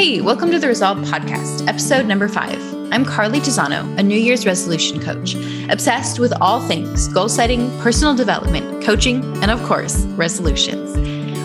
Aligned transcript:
Hey, 0.00 0.22
welcome 0.22 0.50
to 0.50 0.58
the 0.58 0.66
Resolve 0.66 0.96
Podcast, 1.00 1.68
episode 1.68 2.06
number 2.06 2.26
five. 2.26 2.58
I'm 2.90 3.04
Carly 3.04 3.38
Tizano, 3.38 3.98
a 3.98 4.02
New 4.02 4.16
Year's 4.16 4.46
resolution 4.46 4.98
coach, 4.98 5.34
obsessed 5.68 6.18
with 6.18 6.32
all 6.40 6.66
things 6.66 7.06
goal 7.08 7.28
setting, 7.28 7.68
personal 7.80 8.14
development, 8.14 8.82
coaching, 8.82 9.22
and 9.42 9.50
of 9.50 9.62
course, 9.64 10.06
resolutions. 10.16 10.96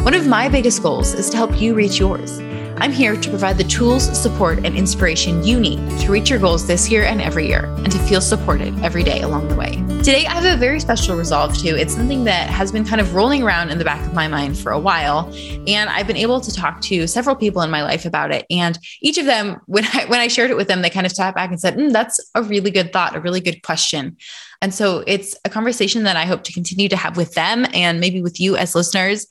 One 0.06 0.14
of 0.14 0.26
my 0.26 0.48
biggest 0.48 0.82
goals 0.82 1.14
is 1.14 1.30
to 1.32 1.36
help 1.36 1.60
you 1.60 1.76
reach 1.76 2.00
yours. 2.00 2.40
I'm 2.78 2.92
here 2.92 3.16
to 3.16 3.30
provide 3.30 3.58
the 3.58 3.64
tools, 3.64 4.04
support, 4.22 4.66
and 4.66 4.76
inspiration 4.76 5.44
you 5.46 5.60
need 5.60 5.80
to 6.00 6.12
reach 6.12 6.30
your 6.30 6.40
goals 6.40 6.68
this 6.68 6.92
year 6.92 7.06
and 7.06 7.22
every 7.22 7.48
year, 7.48 7.66
and 7.66 7.92
to 7.92 7.98
feel 8.00 8.20
supported 8.20 8.78
every 8.84 9.02
day 9.02 9.22
along 9.22 9.48
the 9.48 9.56
way. 9.56 9.82
Today, 10.00 10.26
I 10.26 10.34
have 10.34 10.46
a 10.46 10.58
very 10.58 10.82
special 10.82 11.16
resolve 11.16 11.58
too. 11.58 11.76
It's 11.76 11.96
something 11.96 12.26
that 12.26 12.50
has 12.50 12.74
been 12.74 12.84
kind 12.84 13.00
of 13.00 13.16
rolling 13.16 13.44
around 13.44 13.70
in 13.70 13.78
the 13.78 13.86
back 13.86 14.06
of 14.06 14.14
my 14.14 14.28
mind 14.28 14.58
for 14.58 14.74
a 14.74 14.80
while, 14.80 15.34
and 15.68 15.90
I've 15.90 16.06
been 16.06 16.18
able 16.18 16.42
to 16.42 16.54
talk 16.54 16.82
to 16.82 17.08
several 17.08 17.36
people 17.36 17.62
in 17.62 17.72
my 17.72 17.82
life 17.82 18.06
about 18.06 18.32
it. 18.32 18.46
And 18.50 18.78
each 19.02 19.18
of 19.18 19.26
them, 19.26 19.62
when 19.68 19.86
I 19.86 20.06
when 20.06 20.20
I 20.20 20.28
shared 20.28 20.52
it 20.52 20.58
with 20.58 20.68
them, 20.68 20.82
they 20.82 20.90
kind 20.90 21.06
of 21.06 21.14
sat 21.14 21.34
back 21.34 21.52
and 21.52 21.60
said, 21.60 21.78
mm, 21.78 21.94
"That's 21.94 22.20
a 22.36 22.44
really 22.44 22.72
good 22.72 22.92
thought, 22.92 23.16
a 23.16 23.22
really 23.22 23.42
good 23.42 23.64
question." 23.64 24.18
And 24.62 24.74
so 24.74 25.04
it's 25.06 25.36
a 25.46 25.50
conversation 25.50 26.04
that 26.04 26.18
I 26.18 26.26
hope 26.26 26.44
to 26.44 26.54
continue 26.54 26.90
to 26.90 26.96
have 26.96 27.18
with 27.18 27.34
them 27.34 27.66
and 27.74 28.00
maybe 28.00 28.22
with 28.22 28.40
you 28.40 28.56
as 28.56 28.74
listeners 28.74 29.28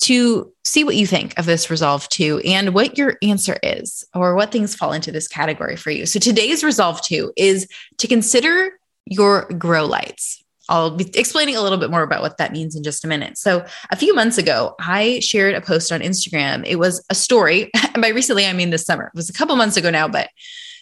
to 0.00 0.52
see 0.64 0.82
what 0.82 0.96
you 0.96 1.06
think 1.06 1.38
of 1.38 1.46
this 1.46 1.70
resolve 1.70 2.08
two 2.08 2.40
and 2.44 2.74
what 2.74 2.96
your 2.96 3.16
answer 3.22 3.58
is 3.62 4.04
or 4.14 4.34
what 4.34 4.50
things 4.50 4.74
fall 4.74 4.92
into 4.92 5.12
this 5.12 5.28
category 5.28 5.76
for 5.76 5.90
you. 5.90 6.06
So 6.06 6.18
today's 6.18 6.64
resolve 6.64 7.02
two 7.02 7.32
is 7.36 7.68
to 7.98 8.08
consider 8.08 8.78
your 9.04 9.46
grow 9.58 9.84
lights. 9.84 10.42
I'll 10.70 10.92
be 10.92 11.10
explaining 11.18 11.56
a 11.56 11.60
little 11.60 11.78
bit 11.78 11.90
more 11.90 12.02
about 12.02 12.22
what 12.22 12.38
that 12.38 12.52
means 12.52 12.76
in 12.76 12.82
just 12.82 13.04
a 13.04 13.08
minute. 13.08 13.36
So, 13.36 13.66
a 13.90 13.96
few 13.96 14.14
months 14.14 14.38
ago, 14.38 14.76
I 14.78 15.18
shared 15.18 15.56
a 15.56 15.60
post 15.60 15.90
on 15.90 16.00
Instagram. 16.00 16.64
It 16.64 16.76
was 16.76 17.04
a 17.10 17.14
story. 17.14 17.70
And 17.92 18.00
by 18.00 18.10
recently, 18.10 18.46
I 18.46 18.52
mean 18.52 18.70
this 18.70 18.84
summer. 18.84 19.06
It 19.06 19.16
was 19.16 19.28
a 19.28 19.32
couple 19.32 19.56
months 19.56 19.76
ago 19.76 19.90
now, 19.90 20.06
but 20.06 20.28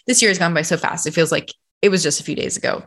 this 0.05 0.21
year 0.21 0.29
has 0.29 0.37
gone 0.37 0.53
by 0.53 0.61
so 0.61 0.77
fast. 0.77 1.07
It 1.07 1.15
feels 1.15 1.31
like 1.31 1.51
it 1.81 1.89
was 1.89 2.03
just 2.03 2.19
a 2.19 2.23
few 2.23 2.35
days 2.35 2.55
ago. 2.55 2.83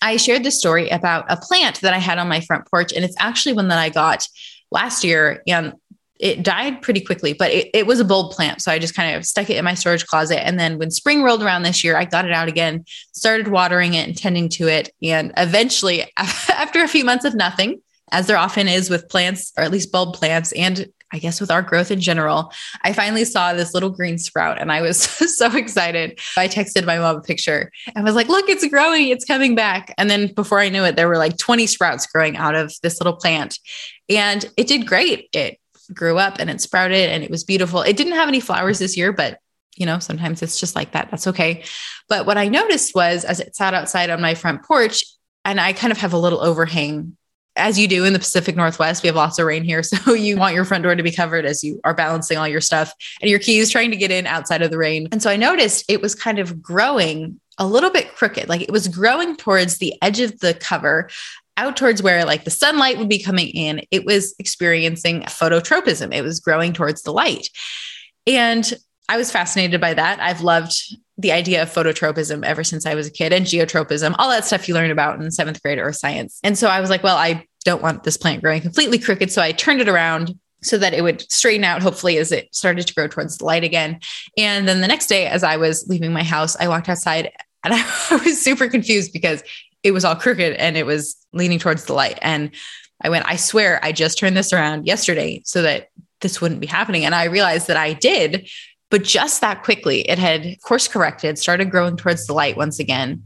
I 0.00 0.16
shared 0.16 0.44
this 0.44 0.60
story 0.60 0.88
about 0.90 1.24
a 1.28 1.36
plant 1.36 1.80
that 1.80 1.92
I 1.92 1.98
had 1.98 2.18
on 2.18 2.28
my 2.28 2.40
front 2.40 2.70
porch, 2.70 2.92
and 2.92 3.04
it's 3.04 3.16
actually 3.18 3.54
one 3.54 3.66
that 3.68 3.80
I 3.80 3.88
got 3.88 4.24
last 4.72 5.04
year 5.04 5.42
and 5.46 5.74
it 6.22 6.44
died 6.44 6.80
pretty 6.82 7.00
quickly, 7.00 7.32
but 7.32 7.50
it, 7.50 7.68
it 7.74 7.86
was 7.86 7.98
a 7.98 8.04
bulb 8.04 8.30
plant. 8.30 8.62
So 8.62 8.70
I 8.70 8.78
just 8.78 8.94
kind 8.94 9.16
of 9.16 9.26
stuck 9.26 9.50
it 9.50 9.56
in 9.56 9.64
my 9.64 9.74
storage 9.74 10.06
closet. 10.06 10.46
And 10.46 10.58
then 10.58 10.78
when 10.78 10.92
spring 10.92 11.24
rolled 11.24 11.42
around 11.42 11.64
this 11.64 11.82
year, 11.82 11.96
I 11.96 12.04
got 12.04 12.24
it 12.24 12.32
out 12.32 12.46
again, 12.46 12.84
started 13.12 13.48
watering 13.48 13.94
it 13.94 14.06
and 14.06 14.16
tending 14.16 14.48
to 14.50 14.68
it. 14.68 14.90
And 15.02 15.32
eventually, 15.36 16.04
after 16.16 16.82
a 16.82 16.88
few 16.88 17.04
months 17.04 17.24
of 17.24 17.34
nothing, 17.34 17.82
as 18.12 18.28
there 18.28 18.36
often 18.36 18.68
is 18.68 18.88
with 18.88 19.08
plants, 19.08 19.52
or 19.56 19.64
at 19.64 19.72
least 19.72 19.90
bulb 19.90 20.14
plants, 20.14 20.52
and 20.52 20.86
I 21.12 21.18
guess 21.18 21.40
with 21.40 21.50
our 21.50 21.62
growth 21.62 21.90
in 21.90 22.00
general, 22.00 22.52
I 22.82 22.92
finally 22.92 23.24
saw 23.24 23.52
this 23.52 23.74
little 23.74 23.90
green 23.90 24.18
sprout 24.18 24.60
and 24.60 24.72
I 24.72 24.80
was 24.80 25.02
so 25.36 25.54
excited. 25.56 26.18
I 26.36 26.48
texted 26.48 26.86
my 26.86 26.98
mom 26.98 27.16
a 27.16 27.20
picture 27.20 27.70
and 27.94 28.04
was 28.04 28.14
like, 28.14 28.28
look, 28.28 28.48
it's 28.48 28.66
growing, 28.68 29.08
it's 29.08 29.24
coming 29.24 29.54
back. 29.54 29.94
And 29.98 30.08
then 30.08 30.32
before 30.32 30.60
I 30.60 30.68
knew 30.68 30.84
it, 30.84 30.96
there 30.96 31.08
were 31.08 31.18
like 31.18 31.36
20 31.36 31.66
sprouts 31.66 32.06
growing 32.06 32.36
out 32.36 32.54
of 32.54 32.72
this 32.82 33.00
little 33.00 33.16
plant. 33.16 33.58
And 34.08 34.44
it 34.56 34.66
did 34.66 34.86
great. 34.86 35.28
It 35.32 35.58
grew 35.92 36.18
up 36.18 36.38
and 36.38 36.48
it 36.48 36.60
sprouted 36.60 37.10
and 37.10 37.22
it 37.22 37.30
was 37.30 37.44
beautiful. 37.44 37.82
It 37.82 37.96
didn't 37.96 38.14
have 38.14 38.28
any 38.28 38.40
flowers 38.40 38.78
this 38.78 38.96
year, 38.96 39.12
but 39.12 39.38
you 39.76 39.86
know, 39.86 39.98
sometimes 39.98 40.42
it's 40.42 40.60
just 40.60 40.76
like 40.76 40.92
that. 40.92 41.10
That's 41.10 41.26
okay. 41.28 41.64
But 42.08 42.26
what 42.26 42.36
I 42.36 42.48
noticed 42.48 42.94
was 42.94 43.24
as 43.24 43.40
it 43.40 43.56
sat 43.56 43.74
outside 43.74 44.10
on 44.10 44.20
my 44.20 44.34
front 44.34 44.64
porch, 44.64 45.04
and 45.44 45.58
I 45.58 45.72
kind 45.72 45.90
of 45.90 45.98
have 45.98 46.12
a 46.12 46.18
little 46.18 46.40
overhang 46.40 47.16
as 47.56 47.78
you 47.78 47.86
do 47.86 48.04
in 48.04 48.12
the 48.12 48.18
Pacific 48.18 48.56
Northwest, 48.56 49.02
we 49.02 49.08
have 49.08 49.16
lots 49.16 49.38
of 49.38 49.46
rain 49.46 49.64
here. 49.64 49.82
So 49.92 50.14
you 50.14 50.36
want 50.36 50.54
your 50.54 50.64
front 50.64 50.84
door 50.84 50.94
to 50.94 51.02
be 51.02 51.12
covered 51.12 51.44
as 51.44 51.62
you 51.62 51.80
are 51.84 51.94
balancing 51.94 52.38
all 52.38 52.48
your 52.48 52.60
stuff 52.60 52.92
and 53.20 53.30
your 53.30 53.38
keys 53.38 53.70
trying 53.70 53.90
to 53.90 53.96
get 53.96 54.10
in 54.10 54.26
outside 54.26 54.62
of 54.62 54.70
the 54.70 54.78
rain. 54.78 55.08
And 55.12 55.22
so 55.22 55.30
I 55.30 55.36
noticed 55.36 55.84
it 55.88 56.00
was 56.00 56.14
kind 56.14 56.38
of 56.38 56.62
growing 56.62 57.38
a 57.58 57.66
little 57.66 57.90
bit 57.90 58.14
crooked, 58.14 58.48
like 58.48 58.62
it 58.62 58.70
was 58.70 58.88
growing 58.88 59.36
towards 59.36 59.78
the 59.78 59.94
edge 60.02 60.20
of 60.20 60.40
the 60.40 60.54
cover 60.54 61.10
out 61.56 61.76
towards 61.76 62.02
where 62.02 62.24
like 62.24 62.44
the 62.44 62.50
sunlight 62.50 62.98
would 62.98 63.08
be 63.08 63.22
coming 63.22 63.48
in, 63.48 63.82
it 63.90 64.04
was 64.04 64.34
experiencing 64.38 65.22
phototropism. 65.22 66.14
It 66.14 66.22
was 66.22 66.40
growing 66.40 66.72
towards 66.72 67.02
the 67.02 67.12
light. 67.12 67.48
And 68.26 68.72
I 69.08 69.16
was 69.16 69.30
fascinated 69.30 69.80
by 69.80 69.94
that. 69.94 70.20
I've 70.20 70.40
loved 70.40 70.96
the 71.22 71.32
idea 71.32 71.62
of 71.62 71.72
phototropism 71.72 72.44
ever 72.44 72.64
since 72.64 72.84
I 72.84 72.94
was 72.94 73.06
a 73.06 73.10
kid 73.10 73.32
and 73.32 73.46
geotropism, 73.46 74.14
all 74.18 74.28
that 74.30 74.44
stuff 74.44 74.68
you 74.68 74.74
learn 74.74 74.90
about 74.90 75.20
in 75.20 75.30
seventh 75.30 75.62
grade 75.62 75.78
earth 75.78 75.96
science. 75.96 76.38
And 76.42 76.58
so 76.58 76.68
I 76.68 76.80
was 76.80 76.90
like, 76.90 77.02
well, 77.02 77.16
I 77.16 77.46
don't 77.64 77.82
want 77.82 78.02
this 78.02 78.16
plant 78.16 78.42
growing 78.42 78.60
completely 78.60 78.98
crooked. 78.98 79.30
So 79.30 79.40
I 79.40 79.52
turned 79.52 79.80
it 79.80 79.88
around 79.88 80.38
so 80.62 80.78
that 80.78 80.94
it 80.94 81.02
would 81.02 81.30
straighten 81.30 81.64
out, 81.64 81.82
hopefully, 81.82 82.18
as 82.18 82.32
it 82.32 82.54
started 82.54 82.86
to 82.86 82.94
grow 82.94 83.08
towards 83.08 83.38
the 83.38 83.44
light 83.44 83.64
again. 83.64 84.00
And 84.36 84.68
then 84.68 84.80
the 84.80 84.88
next 84.88 85.06
day, 85.06 85.26
as 85.26 85.42
I 85.42 85.56
was 85.56 85.86
leaving 85.88 86.12
my 86.12 86.22
house, 86.22 86.56
I 86.56 86.68
walked 86.68 86.88
outside 86.88 87.32
and 87.64 87.72
I 87.74 88.20
was 88.24 88.42
super 88.42 88.68
confused 88.68 89.12
because 89.12 89.42
it 89.84 89.92
was 89.92 90.04
all 90.04 90.16
crooked 90.16 90.54
and 90.54 90.76
it 90.76 90.84
was 90.84 91.16
leaning 91.32 91.60
towards 91.60 91.84
the 91.84 91.92
light. 91.92 92.18
And 92.22 92.50
I 93.00 93.08
went, 93.08 93.24
I 93.28 93.36
swear 93.36 93.80
I 93.84 93.92
just 93.92 94.18
turned 94.18 94.36
this 94.36 94.52
around 94.52 94.86
yesterday 94.86 95.42
so 95.44 95.62
that 95.62 95.88
this 96.20 96.40
wouldn't 96.40 96.60
be 96.60 96.66
happening. 96.66 97.04
And 97.04 97.14
I 97.14 97.24
realized 97.24 97.66
that 97.66 97.76
I 97.76 97.92
did, 97.92 98.48
but 98.92 99.04
just 99.04 99.40
that 99.40 99.62
quickly, 99.62 100.02
it 100.02 100.18
had 100.18 100.60
course 100.60 100.86
corrected, 100.86 101.38
started 101.38 101.70
growing 101.70 101.96
towards 101.96 102.26
the 102.26 102.34
light 102.34 102.58
once 102.58 102.78
again. 102.78 103.24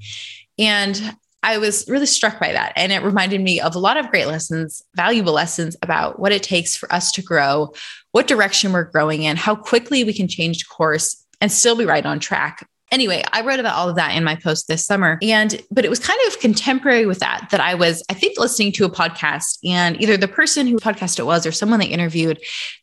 And 0.60 1.16
I 1.42 1.58
was 1.58 1.84
really 1.88 2.06
struck 2.06 2.38
by 2.38 2.52
that. 2.52 2.72
And 2.76 2.92
it 2.92 3.02
reminded 3.02 3.40
me 3.40 3.60
of 3.60 3.74
a 3.74 3.80
lot 3.80 3.96
of 3.96 4.08
great 4.08 4.28
lessons, 4.28 4.80
valuable 4.94 5.32
lessons 5.32 5.76
about 5.82 6.20
what 6.20 6.30
it 6.30 6.44
takes 6.44 6.76
for 6.76 6.90
us 6.92 7.10
to 7.12 7.22
grow, 7.22 7.72
what 8.12 8.28
direction 8.28 8.72
we're 8.72 8.84
growing 8.84 9.24
in, 9.24 9.36
how 9.36 9.56
quickly 9.56 10.04
we 10.04 10.12
can 10.12 10.28
change 10.28 10.68
course 10.68 11.26
and 11.40 11.50
still 11.50 11.74
be 11.74 11.84
right 11.84 12.06
on 12.06 12.20
track 12.20 12.64
Anyway, 12.92 13.22
I 13.32 13.40
wrote 13.40 13.58
about 13.58 13.74
all 13.74 13.88
of 13.88 13.96
that 13.96 14.14
in 14.14 14.22
my 14.22 14.36
post 14.36 14.68
this 14.68 14.86
summer. 14.86 15.18
And, 15.20 15.60
but 15.70 15.84
it 15.84 15.88
was 15.88 15.98
kind 15.98 16.20
of 16.28 16.38
contemporary 16.38 17.04
with 17.04 17.18
that, 17.18 17.48
that 17.50 17.60
I 17.60 17.74
was, 17.74 18.04
I 18.08 18.14
think, 18.14 18.38
listening 18.38 18.70
to 18.72 18.84
a 18.84 18.90
podcast 18.90 19.58
and 19.64 20.00
either 20.00 20.16
the 20.16 20.28
person 20.28 20.66
who 20.66 20.76
podcast 20.76 21.18
it 21.18 21.24
was 21.24 21.46
or 21.46 21.52
someone 21.52 21.80
they 21.80 21.86
interviewed, 21.86 22.38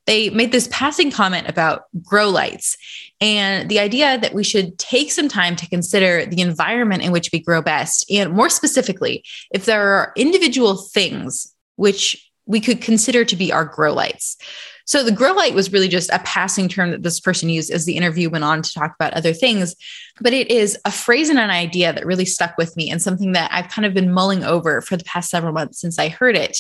they 0.06 0.30
made 0.30 0.52
this 0.52 0.68
passing 0.72 1.10
comment 1.10 1.48
about 1.48 1.84
grow 2.02 2.30
lights 2.30 2.78
and 3.22 3.70
the 3.70 3.80
idea 3.80 4.18
that 4.18 4.34
we 4.34 4.44
should 4.44 4.78
take 4.78 5.12
some 5.12 5.30
time 5.30 5.56
to 5.56 5.70
consider 5.70 6.26
the 6.26 6.42
environment 6.42 7.04
in 7.04 7.14
which 7.14 7.30
we 7.32 7.40
grow 7.40 7.62
best. 7.62 8.06
And 8.12 8.34
more 8.34 8.50
specifically, 8.50 9.24
if 9.52 9.64
there 9.64 9.88
are 9.88 10.12
individual 10.18 10.76
things 10.76 11.54
which 11.78 12.30
we 12.46 12.60
could 12.60 12.82
consider 12.82 13.24
to 13.24 13.36
be 13.36 13.54
our 13.54 13.66
grow 13.66 13.94
lights. 13.94 14.38
So 14.86 15.04
the 15.04 15.12
grow 15.12 15.34
light 15.34 15.54
was 15.54 15.72
really 15.72 15.88
just 15.88 16.10
a 16.12 16.20
passing 16.20 16.68
term 16.68 16.92
that 16.92 17.04
this 17.04 17.20
person 17.20 17.50
used 17.50 17.72
as 17.72 17.86
the 17.86 17.96
interview 17.96 18.30
went 18.30 18.44
on 18.44 18.62
to 18.62 18.74
talk 18.74 18.94
about 18.96 19.14
other 19.14 19.34
things. 19.34 19.76
But 20.20 20.34
it 20.34 20.52
is 20.52 20.78
a 20.86 20.92
phrase 20.92 21.30
and 21.30 21.40
an 21.40 21.50
idea 21.50 21.94
that 21.94 22.06
really 22.06 22.26
stuck 22.26 22.58
with 22.58 22.76
me 22.76 22.92
and 22.92 23.02
something 23.02 23.32
that 23.34 23.50
I've 23.52 23.70
kind 23.70 23.86
of 23.86 23.94
been 23.94 24.12
mulling 24.12 24.44
over 24.44 24.82
for 24.82 24.98
the 24.98 25.06
past 25.06 25.30
several 25.30 25.54
months 25.54 25.80
since 25.80 25.98
I 26.00 26.10
heard 26.10 26.36
it. 26.36 26.58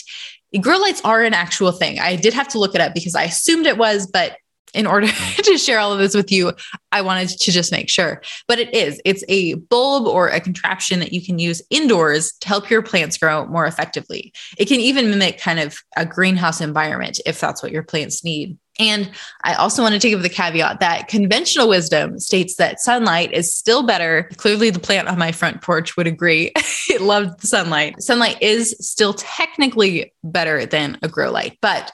Grow 0.62 0.78
lights 0.78 1.02
are 1.04 1.24
an 1.24 1.34
actual 1.34 1.72
thing. 1.72 2.00
I 2.00 2.16
did 2.16 2.34
have 2.34 2.48
to 2.50 2.60
look 2.60 2.76
it 2.76 2.82
up 2.82 2.94
because 2.94 3.16
I 3.16 3.24
assumed 3.24 3.66
it 3.66 3.78
was, 3.78 4.08
but 4.08 4.38
in 4.74 4.88
order 4.88 5.08
to 5.38 5.58
share 5.58 5.80
all 5.80 5.94
of 5.94 6.00
this 6.00 6.16
with 6.16 6.32
you, 6.32 6.54
I 6.92 7.02
wanted 7.02 7.30
to 7.30 7.52
just 7.52 7.72
make 7.72 7.90
sure. 7.90 8.22
But 8.48 8.60
it 8.60 8.74
is, 8.74 9.02
it's 9.06 9.24
a 9.28 9.56
bulb 9.56 10.08
or 10.08 10.30
a 10.30 10.40
contraption 10.40 11.00
that 11.00 11.14
you 11.14 11.24
can 11.24 11.40
use 11.40 11.62
indoors 11.70 12.34
to 12.42 12.48
help 12.48 12.70
your 12.70 12.82
plants 12.82 13.18
grow 13.18 13.46
more 13.48 13.66
effectively. 13.66 14.34
It 14.58 14.68
can 14.68 14.80
even 14.80 15.10
mimic 15.10 15.40
kind 15.40 15.60
of 15.60 15.78
a 15.98 16.06
greenhouse 16.06 16.62
environment 16.62 17.20
if 17.26 17.40
that's 17.40 17.64
what 17.64 17.72
your 17.72 17.84
plants 17.84 18.24
need. 18.24 18.58
And 18.80 19.12
I 19.44 19.54
also 19.54 19.84
wanted 19.84 20.02
to 20.02 20.10
give 20.10 20.24
the 20.24 20.30
caveat 20.30 20.80
that 20.80 21.08
conventional 21.08 21.70
wisdom 21.70 22.20
states 22.20 22.56
that 22.56 22.80
sunlight 22.80 23.32
is 23.32 23.54
still 23.54 23.84
better. 23.84 24.30
Clearly, 24.38 24.72
the 24.72 24.80
plant 24.80 25.08
on 25.08 25.20
my 25.20 25.32
front 25.32 25.62
porch 25.62 25.96
would 25.96 26.08
agree. 26.08 26.52
it 26.90 27.02
loved 27.02 27.42
the 27.42 27.48
sunlight. 27.48 28.02
Sunlight 28.02 28.42
is 28.42 28.76
still 28.80 29.14
technically 29.14 30.12
better 30.24 30.66
than 30.66 30.98
a 31.04 31.08
grow 31.08 31.32
light, 31.32 31.58
but 31.62 31.92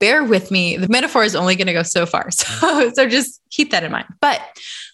bear 0.00 0.24
with 0.24 0.50
me. 0.50 0.76
The 0.76 0.88
metaphor 0.88 1.24
is 1.24 1.34
only 1.34 1.56
going 1.56 1.66
to 1.66 1.72
go 1.72 1.82
so 1.82 2.06
far. 2.06 2.28
So, 2.38 2.90
so 2.94 3.08
just 3.08 3.40
keep 3.50 3.70
that 3.70 3.84
in 3.84 3.92
mind. 3.92 4.06
But 4.20 4.40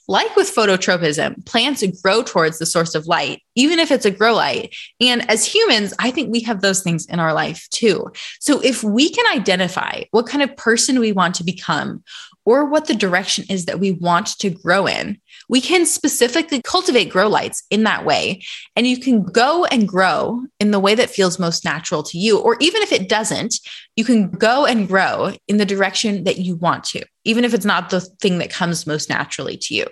like 0.09 0.35
with 0.37 0.55
phototropism, 0.55 1.47
plants 1.47 1.83
grow 2.03 2.23
towards 2.23 2.59
the 2.59 2.67
source 2.67 2.95
of 2.95 3.07
light, 3.07 3.43
even 3.55 3.79
if 3.79 3.91
it's 3.91 4.07
a 4.07 4.11
grow 4.11 4.35
light. 4.35 4.75
And 5.01 5.29
as 5.31 5.45
humans, 5.45 5.95
I 5.99 6.11
think 6.11 6.31
we 6.31 6.41
have 6.41 6.61
those 6.61 6.83
things 6.83 7.07
in 7.07 7.21
our 7.21 7.33
life 7.33 7.69
too. 7.71 8.13
So 8.41 8.61
if 8.61 8.85
we 8.85 9.11
can 9.11 9.27
identify 9.37 10.05
what 10.11 10.27
kind 10.27 10.43
of 10.43 10.57
person 10.57 11.01
we 11.01 11.13
want 11.13 11.35
to 11.37 11.45
become, 11.45 12.03
or 12.47 12.67
what 12.67 12.87
the 12.87 12.95
direction 12.95 13.45
is 13.49 13.65
that 13.65 13.81
we 13.81 13.93
want 13.93 14.39
to 14.39 14.51
grow 14.51 14.87
in, 14.87 15.19
we 15.49 15.61
can 15.61 15.87
specifically 15.87 16.61
cultivate 16.63 17.11
grow 17.11 17.29
lights 17.29 17.63
in 17.71 17.85
that 17.85 18.05
way. 18.05 18.43
And 18.77 18.87
you 18.87 18.99
can 18.99 19.23
go 19.23 19.65
and 19.65 19.89
grow 19.89 20.45
in 20.61 20.71
the 20.71 20.81
way 20.81 20.95
that 20.95 21.11
feels 21.11 21.39
most 21.39 21.65
natural 21.65 22.03
to 22.03 22.19
you. 22.19 22.39
Or 22.39 22.57
even 22.61 22.83
if 22.83 22.93
it 22.93 23.09
doesn't, 23.09 23.61
you 23.97 24.05
can 24.05 24.31
go 24.31 24.67
and 24.67 24.87
grow 24.87 25.33
in 25.49 25.57
the 25.57 25.65
direction 25.65 26.25
that 26.25 26.39
you 26.39 26.57
want 26.57 26.85
to, 26.85 27.05
even 27.25 27.45
if 27.45 27.55
it's 27.55 27.65
not 27.65 27.91
the 27.91 28.01
thing 28.01 28.39
that 28.39 28.51
comes 28.51 28.87
most 28.87 29.09
naturally 29.09 29.57
to 29.57 29.75
you. 29.75 29.87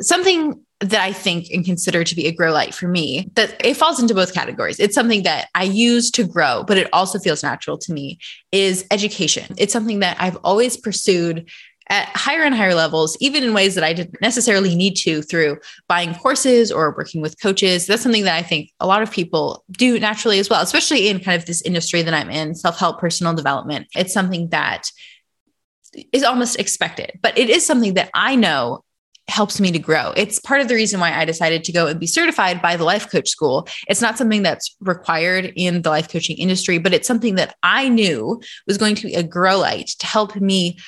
Something 0.00 0.64
that 0.90 1.00
I 1.00 1.12
think 1.12 1.50
and 1.50 1.64
consider 1.64 2.04
to 2.04 2.14
be 2.14 2.26
a 2.26 2.32
grow 2.32 2.52
light 2.52 2.74
for 2.74 2.88
me, 2.88 3.30
that 3.34 3.64
it 3.64 3.76
falls 3.76 4.00
into 4.00 4.14
both 4.14 4.34
categories. 4.34 4.78
It's 4.78 4.94
something 4.94 5.22
that 5.22 5.48
I 5.54 5.64
use 5.64 6.10
to 6.12 6.24
grow, 6.24 6.64
but 6.64 6.78
it 6.78 6.88
also 6.92 7.18
feels 7.18 7.42
natural 7.42 7.78
to 7.78 7.92
me 7.92 8.18
is 8.52 8.84
education. 8.90 9.54
It's 9.58 9.72
something 9.72 10.00
that 10.00 10.16
I've 10.20 10.36
always 10.44 10.76
pursued 10.76 11.48
at 11.90 12.08
higher 12.08 12.42
and 12.42 12.54
higher 12.54 12.74
levels, 12.74 13.16
even 13.20 13.44
in 13.44 13.52
ways 13.52 13.74
that 13.74 13.84
I 13.84 13.92
didn't 13.92 14.20
necessarily 14.20 14.74
need 14.74 14.96
to 14.98 15.22
through 15.22 15.58
buying 15.86 16.14
courses 16.14 16.72
or 16.72 16.94
working 16.96 17.20
with 17.20 17.40
coaches. 17.40 17.86
That's 17.86 18.02
something 18.02 18.24
that 18.24 18.36
I 18.36 18.42
think 18.42 18.70
a 18.80 18.86
lot 18.86 19.02
of 19.02 19.10
people 19.10 19.64
do 19.72 20.00
naturally 20.00 20.38
as 20.38 20.48
well, 20.48 20.62
especially 20.62 21.08
in 21.08 21.20
kind 21.20 21.38
of 21.38 21.46
this 21.46 21.62
industry 21.62 22.02
that 22.02 22.14
I'm 22.14 22.30
in, 22.30 22.54
self 22.54 22.78
help, 22.78 23.00
personal 23.00 23.34
development. 23.34 23.86
It's 23.94 24.14
something 24.14 24.48
that 24.48 24.90
is 26.12 26.24
almost 26.24 26.58
expected, 26.58 27.18
but 27.22 27.36
it 27.38 27.50
is 27.50 27.64
something 27.64 27.94
that 27.94 28.10
I 28.14 28.34
know 28.36 28.83
helps 29.28 29.60
me 29.60 29.72
to 29.72 29.78
grow. 29.78 30.12
It's 30.16 30.38
part 30.38 30.60
of 30.60 30.68
the 30.68 30.74
reason 30.74 31.00
why 31.00 31.12
I 31.12 31.24
decided 31.24 31.64
to 31.64 31.72
go 31.72 31.86
and 31.86 31.98
be 31.98 32.06
certified 32.06 32.60
by 32.60 32.76
the 32.76 32.84
life 32.84 33.10
coach 33.10 33.28
school. 33.28 33.66
It's 33.88 34.02
not 34.02 34.18
something 34.18 34.42
that's 34.42 34.76
required 34.80 35.52
in 35.56 35.82
the 35.82 35.90
life 35.90 36.10
coaching 36.10 36.36
industry, 36.36 36.78
but 36.78 36.92
it's 36.92 37.08
something 37.08 37.36
that 37.36 37.56
I 37.62 37.88
knew 37.88 38.40
was 38.66 38.78
going 38.78 38.94
to 38.96 39.06
be 39.06 39.14
a 39.14 39.22
grow 39.22 39.58
light 39.58 39.88
to 39.98 40.06
help 40.06 40.36
me 40.36 40.78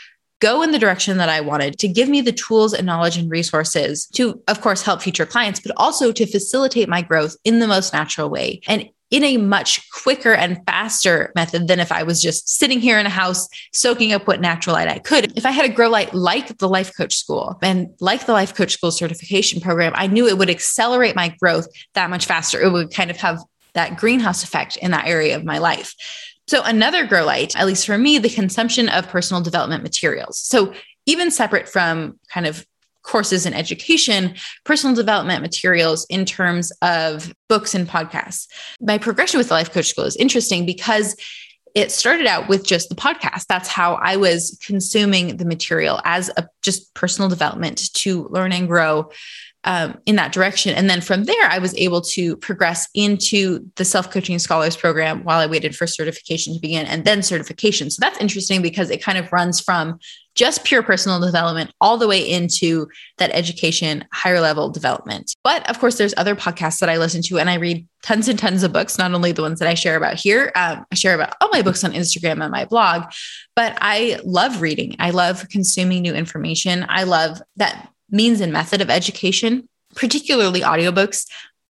go 0.41 0.63
in 0.63 0.71
the 0.71 0.79
direction 0.79 1.17
that 1.17 1.31
I 1.31 1.41
wanted, 1.41 1.79
to 1.79 1.89
give 1.89 2.09
me 2.11 2.21
the 2.21 2.33
tools 2.33 2.75
and 2.75 2.87
knowledge 2.87 3.17
and 3.17 3.31
resources 3.31 4.07
to, 4.15 4.43
of 4.49 4.61
course, 4.61 4.83
help 4.83 5.01
future 5.01 5.25
clients, 5.25 5.61
but 5.61 5.73
also 5.79 6.13
to 6.13 6.27
facilitate 6.27 6.91
my 6.91 7.01
growth 7.01 7.37
in 7.45 7.59
the 7.59 7.67
most 7.67 7.95
natural 7.95 8.29
way. 8.29 8.61
And 8.67 8.91
in 9.11 9.23
a 9.23 9.37
much 9.37 9.89
quicker 9.91 10.33
and 10.33 10.59
faster 10.67 11.33
method 11.37 11.69
than 11.69 11.79
if 11.79 11.93
I 11.93 12.03
was 12.03 12.21
just 12.21 12.49
sitting 12.49 12.81
here 12.81 12.99
in 12.99 13.07
a 13.07 13.11
house 13.11 13.49
soaking 13.73 14.13
up 14.13 14.27
what 14.27 14.41
natural 14.41 14.75
light 14.75 14.89
I 14.89 14.99
could. 14.99 15.37
If 15.37 15.47
I 15.47 15.53
had 15.53 15.65
a 15.65 15.73
grow 15.73 15.89
light 15.89 16.13
like 16.13 16.59
the 16.59 16.69
Life 16.69 16.97
Coach 16.97 17.17
School 17.17 17.57
and 17.63 17.91
like 18.01 18.27
the 18.27 18.33
Life 18.33 18.55
Coach 18.55 18.73
School 18.73 18.91
certification 18.91 19.61
program, 19.61 19.93
I 19.95 20.09
knew 20.09 20.27
it 20.27 20.39
would 20.39 20.51
accelerate 20.51 21.15
my 21.15 21.35
growth 21.41 21.69
that 21.95 22.11
much 22.11 22.27
faster. 22.27 22.61
It 22.61 22.73
would 22.73 22.93
kind 22.93 23.11
of 23.11 23.17
have 23.19 23.41
that 23.75 23.97
greenhouse 23.97 24.43
effect 24.43 24.77
in 24.79 24.91
that 24.91 25.07
area 25.07 25.37
of 25.37 25.45
my 25.45 25.59
life. 25.59 25.95
So, 26.49 26.63
another 26.63 27.07
grow 27.07 27.25
light, 27.25 27.57
at 27.57 27.67
least 27.67 27.87
for 27.87 27.99
me, 27.99 28.19
the 28.19 28.29
consumption 28.29 28.89
of 28.89 29.09
personal 29.09 29.43
development 29.43 29.83
materials. 29.83 30.39
So, 30.39 30.73
even 31.05 31.31
separate 31.31 31.69
from 31.69 32.19
kind 32.33 32.47
of 32.47 32.65
courses 33.07 33.47
and 33.47 33.55
education, 33.55 34.35
personal 34.65 34.95
development 34.95 35.41
materials 35.41 36.07
in 36.11 36.25
terms 36.25 36.73
of 36.83 37.33
books 37.49 37.75
and 37.75 37.89
podcasts. 37.89 38.49
My 38.81 38.99
progression 38.99 39.39
with 39.39 39.49
the 39.49 39.55
Life 39.55 39.73
Coach 39.73 39.87
School 39.87 40.05
is 40.05 40.17
interesting 40.17 40.67
because 40.67 41.17
it 41.75 41.93
started 41.93 42.27
out 42.27 42.49
with 42.49 42.67
just 42.67 42.89
the 42.89 42.95
podcast. 42.95 43.47
That's 43.49 43.69
how 43.69 43.95
I 43.95 44.17
was 44.17 44.59
consuming 44.65 45.37
the 45.37 45.45
material 45.45 46.01
as 46.05 46.31
a 46.37 46.49
just 46.63 46.95
personal 46.95 47.29
development 47.29 47.93
to 47.95 48.27
learn 48.29 48.53
and 48.53 48.67
grow 48.67 49.11
um, 49.67 49.99
in 50.07 50.17
that 50.17 50.33
direction. 50.33 50.75
And 50.75 50.89
then 50.89 51.01
from 51.01 51.25
there, 51.25 51.45
I 51.51 51.59
was 51.59 51.75
able 51.75 52.01
to 52.01 52.37
progress 52.37 52.89
into 52.95 53.69
the 53.75 53.85
self 53.85 54.11
coaching 54.11 54.39
scholars 54.39 54.77
program 54.77 55.25
while 55.25 55.41
I 55.41 55.47
waited 55.47 55.77
for 55.77 55.87
certification 55.87 56.55
to 56.55 56.61
begin 56.61 56.87
and 56.87 57.05
then 57.05 57.23
certification. 57.23 57.91
So 57.91 57.99
that's 58.01 58.19
interesting 58.19 58.63
because 58.63 58.91
it 58.91 59.03
kind 59.03 59.19
of 59.19 59.31
runs 59.33 59.61
from 59.61 59.99
just 60.37 60.65
pure 60.65 60.83
personal 60.83 61.19
development 61.19 61.73
all 61.81 61.97
the 61.97 62.07
way 62.07 62.21
into 62.21 62.87
that 63.17 63.31
education, 63.33 64.05
higher 64.13 64.41
level 64.41 64.71
development. 64.71 65.35
But 65.43 65.69
of 65.69 65.79
course, 65.81 65.97
there's 65.97 66.15
other 66.17 66.37
podcasts 66.37 66.79
that 66.81 66.91
I 66.91 66.99
listen 66.99 67.23
to 67.23 67.39
and 67.39 67.49
I 67.49 67.55
read 67.55 67.87
tons 68.03 68.29
and 68.29 68.39
tons 68.39 68.63
of 68.63 68.73
books, 68.73 68.99
not 68.99 69.15
only 69.15 69.33
the 69.33 69.43
ones 69.43 69.59
that 69.59 69.69
I 69.69 69.75
share 69.75 69.97
about 69.97 70.15
here, 70.15 70.53
um, 70.55 70.85
I 70.93 70.95
share 70.95 71.15
about 71.15 71.35
all 71.41 71.49
my 71.53 71.63
books 71.63 71.83
on 71.83 71.93
Instagram 71.93 72.43
and 72.43 72.53
my 72.53 72.67
blog, 72.67 73.05
but 73.57 73.77
I 73.81 74.21
love 74.25 74.61
reading. 74.61 74.95
I 75.01 75.11
love 75.11 75.49
consuming 75.49 76.03
new 76.03 76.15
information. 76.15 76.85
I 76.89 77.05
love 77.05 77.41
that 77.57 77.91
means 78.11 78.41
and 78.41 78.53
method 78.53 78.81
of 78.81 78.91
education, 78.91 79.69
particularly 79.95 80.61
audiobooks. 80.61 81.27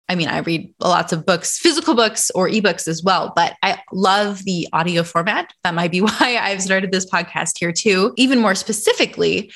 I 0.08 0.16
mean, 0.16 0.28
I 0.28 0.38
read 0.38 0.72
lots 0.80 1.12
of 1.12 1.24
books, 1.24 1.58
physical 1.58 1.94
books 1.94 2.30
or 2.34 2.48
ebooks 2.48 2.86
as 2.86 3.02
well, 3.02 3.32
but 3.34 3.54
I 3.62 3.80
love 3.92 4.44
the 4.44 4.68
audio 4.72 5.02
format. 5.02 5.52
That 5.62 5.74
might 5.74 5.90
be 5.90 6.00
why 6.02 6.38
I've 6.40 6.62
started 6.62 6.92
this 6.92 7.06
podcast 7.06 7.58
here 7.58 7.72
too. 7.72 8.12
Even 8.16 8.40
more 8.40 8.54
specifically, 8.54 9.50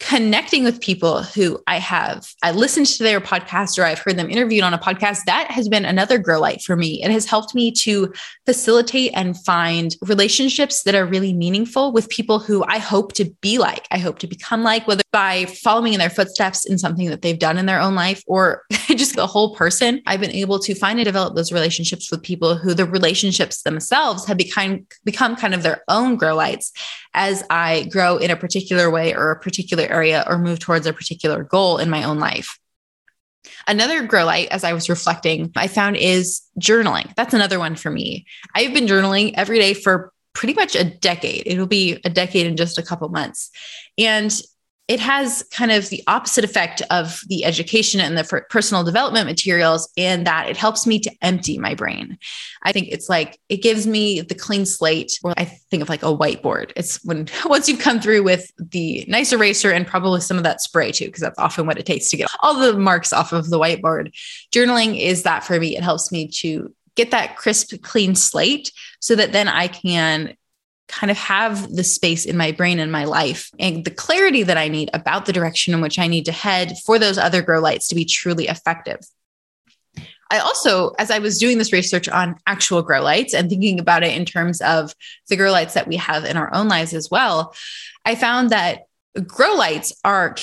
connecting 0.00 0.64
with 0.64 0.80
people 0.80 1.22
who 1.22 1.62
I 1.66 1.78
have, 1.78 2.26
I 2.42 2.50
listened 2.52 2.86
to 2.86 3.02
their 3.02 3.20
podcast 3.20 3.78
or 3.78 3.84
I've 3.84 3.98
heard 3.98 4.16
them 4.16 4.30
interviewed 4.30 4.64
on 4.64 4.74
a 4.74 4.78
podcast, 4.78 5.24
that 5.26 5.50
has 5.50 5.68
been 5.68 5.84
another 5.84 6.18
grow 6.18 6.40
light 6.40 6.62
for 6.62 6.74
me. 6.74 7.02
It 7.02 7.10
has 7.10 7.26
helped 7.26 7.54
me 7.54 7.70
to 7.82 8.12
facilitate 8.46 9.12
and 9.14 9.38
find 9.44 9.94
relationships 10.02 10.82
that 10.82 10.94
are 10.94 11.04
really 11.04 11.34
meaningful 11.34 11.92
with 11.92 12.08
people 12.08 12.38
who 12.38 12.64
I 12.64 12.78
hope 12.78 13.12
to 13.14 13.26
be 13.42 13.58
like, 13.58 13.86
I 13.90 13.98
hope 13.98 14.18
to 14.20 14.26
become 14.26 14.62
like, 14.62 14.88
whether 14.88 15.02
by 15.12 15.44
following 15.44 15.92
in 15.92 15.98
their 15.98 16.10
footsteps 16.10 16.64
in 16.64 16.78
something 16.78 17.10
that 17.10 17.22
they've 17.22 17.38
done 17.38 17.58
in 17.58 17.66
their 17.66 17.80
own 17.80 17.94
life 17.94 18.22
or 18.26 18.62
just 18.88 19.16
the 19.16 19.26
whole 19.26 19.54
person. 19.54 20.00
I've 20.06 20.20
been 20.20 20.30
able 20.30 20.58
to 20.60 20.74
find 20.74 20.98
and 20.98 21.04
develop 21.04 21.36
those 21.36 21.52
relationships 21.52 22.10
with 22.10 22.22
people 22.22 22.56
who 22.56 22.74
the 22.74 22.86
relationships 22.86 23.62
themselves 23.62 24.26
have 24.26 24.36
become 24.36 24.86
become 25.04 25.36
kind 25.36 25.54
of 25.54 25.62
their 25.62 25.82
own 25.88 26.16
grow 26.16 26.34
lights 26.34 26.72
as 27.14 27.42
I 27.50 27.84
grow 27.84 28.16
in 28.16 28.30
a 28.30 28.36
particular 28.36 28.90
way 28.90 29.14
or 29.14 29.30
a 29.30 29.40
particular 29.40 29.89
area 29.90 30.24
or 30.26 30.38
move 30.38 30.58
towards 30.58 30.86
a 30.86 30.92
particular 30.92 31.44
goal 31.44 31.78
in 31.78 31.90
my 31.90 32.04
own 32.04 32.18
life. 32.18 32.58
Another 33.66 34.02
grow 34.02 34.24
light, 34.24 34.48
as 34.50 34.64
I 34.64 34.72
was 34.72 34.88
reflecting, 34.88 35.52
I 35.56 35.66
found 35.66 35.96
is 35.96 36.42
journaling. 36.60 37.14
That's 37.16 37.34
another 37.34 37.58
one 37.58 37.74
for 37.74 37.90
me. 37.90 38.26
I've 38.54 38.74
been 38.74 38.86
journaling 38.86 39.34
every 39.36 39.58
day 39.58 39.74
for 39.74 40.12
pretty 40.32 40.54
much 40.54 40.76
a 40.76 40.84
decade. 40.84 41.42
It'll 41.46 41.66
be 41.66 42.00
a 42.04 42.10
decade 42.10 42.46
in 42.46 42.56
just 42.56 42.78
a 42.78 42.82
couple 42.82 43.08
months. 43.08 43.50
And 43.98 44.32
it 44.90 44.98
has 44.98 45.44
kind 45.52 45.70
of 45.70 45.88
the 45.88 46.02
opposite 46.08 46.42
effect 46.42 46.82
of 46.90 47.20
the 47.28 47.44
education 47.44 48.00
and 48.00 48.18
the 48.18 48.44
personal 48.50 48.82
development 48.82 49.24
materials 49.24 49.88
in 49.94 50.24
that 50.24 50.48
it 50.48 50.56
helps 50.56 50.84
me 50.84 50.98
to 50.98 51.10
empty 51.22 51.58
my 51.58 51.76
brain. 51.76 52.18
I 52.64 52.72
think 52.72 52.88
it's 52.90 53.08
like 53.08 53.38
it 53.48 53.58
gives 53.58 53.86
me 53.86 54.20
the 54.20 54.34
clean 54.34 54.66
slate, 54.66 55.16
or 55.22 55.32
I 55.36 55.44
think 55.44 55.84
of 55.84 55.88
like 55.88 56.02
a 56.02 56.06
whiteboard. 56.06 56.72
It's 56.74 57.04
when 57.04 57.28
once 57.44 57.68
you've 57.68 57.78
come 57.78 58.00
through 58.00 58.24
with 58.24 58.50
the 58.58 59.04
nice 59.06 59.32
eraser 59.32 59.70
and 59.70 59.86
probably 59.86 60.20
some 60.22 60.38
of 60.38 60.42
that 60.42 60.60
spray 60.60 60.90
too, 60.90 61.04
because 61.04 61.22
that's 61.22 61.38
often 61.38 61.66
what 61.66 61.78
it 61.78 61.86
takes 61.86 62.10
to 62.10 62.16
get 62.16 62.28
all 62.42 62.58
the 62.58 62.76
marks 62.76 63.12
off 63.12 63.32
of 63.32 63.48
the 63.48 63.60
whiteboard. 63.60 64.12
Journaling 64.52 65.00
is 65.00 65.22
that 65.22 65.44
for 65.44 65.60
me. 65.60 65.76
It 65.76 65.84
helps 65.84 66.10
me 66.10 66.26
to 66.38 66.74
get 66.96 67.12
that 67.12 67.36
crisp, 67.36 67.80
clean 67.82 68.16
slate 68.16 68.72
so 68.98 69.14
that 69.14 69.30
then 69.30 69.46
I 69.46 69.68
can 69.68 70.34
kind 70.90 71.10
of 71.10 71.16
have 71.16 71.74
the 71.74 71.84
space 71.84 72.24
in 72.24 72.36
my 72.36 72.52
brain 72.52 72.78
and 72.78 72.90
my 72.90 73.04
life 73.04 73.50
and 73.58 73.84
the 73.84 73.90
clarity 73.90 74.42
that 74.42 74.56
I 74.56 74.68
need 74.68 74.90
about 74.92 75.26
the 75.26 75.32
direction 75.32 75.72
in 75.72 75.80
which 75.80 75.98
I 75.98 76.06
need 76.06 76.24
to 76.26 76.32
head 76.32 76.74
for 76.84 76.98
those 76.98 77.16
other 77.16 77.42
grow 77.42 77.60
lights 77.60 77.88
to 77.88 77.94
be 77.94 78.04
truly 78.04 78.48
effective. 78.48 78.98
I 80.30 80.38
also, 80.38 80.90
as 80.98 81.10
I 81.10 81.18
was 81.18 81.38
doing 81.38 81.58
this 81.58 81.72
research 81.72 82.08
on 82.08 82.36
actual 82.46 82.82
grow 82.82 83.02
lights 83.02 83.34
and 83.34 83.48
thinking 83.48 83.80
about 83.80 84.04
it 84.04 84.16
in 84.16 84.24
terms 84.24 84.60
of 84.60 84.94
the 85.28 85.36
grow 85.36 85.50
lights 85.50 85.74
that 85.74 85.88
we 85.88 85.96
have 85.96 86.24
in 86.24 86.36
our 86.36 86.52
own 86.54 86.68
lives 86.68 86.94
as 86.94 87.10
well, 87.10 87.54
I 88.04 88.14
found 88.14 88.50
that 88.50 88.82
grow 89.26 89.54
lights 89.54 89.92
are 90.04 90.36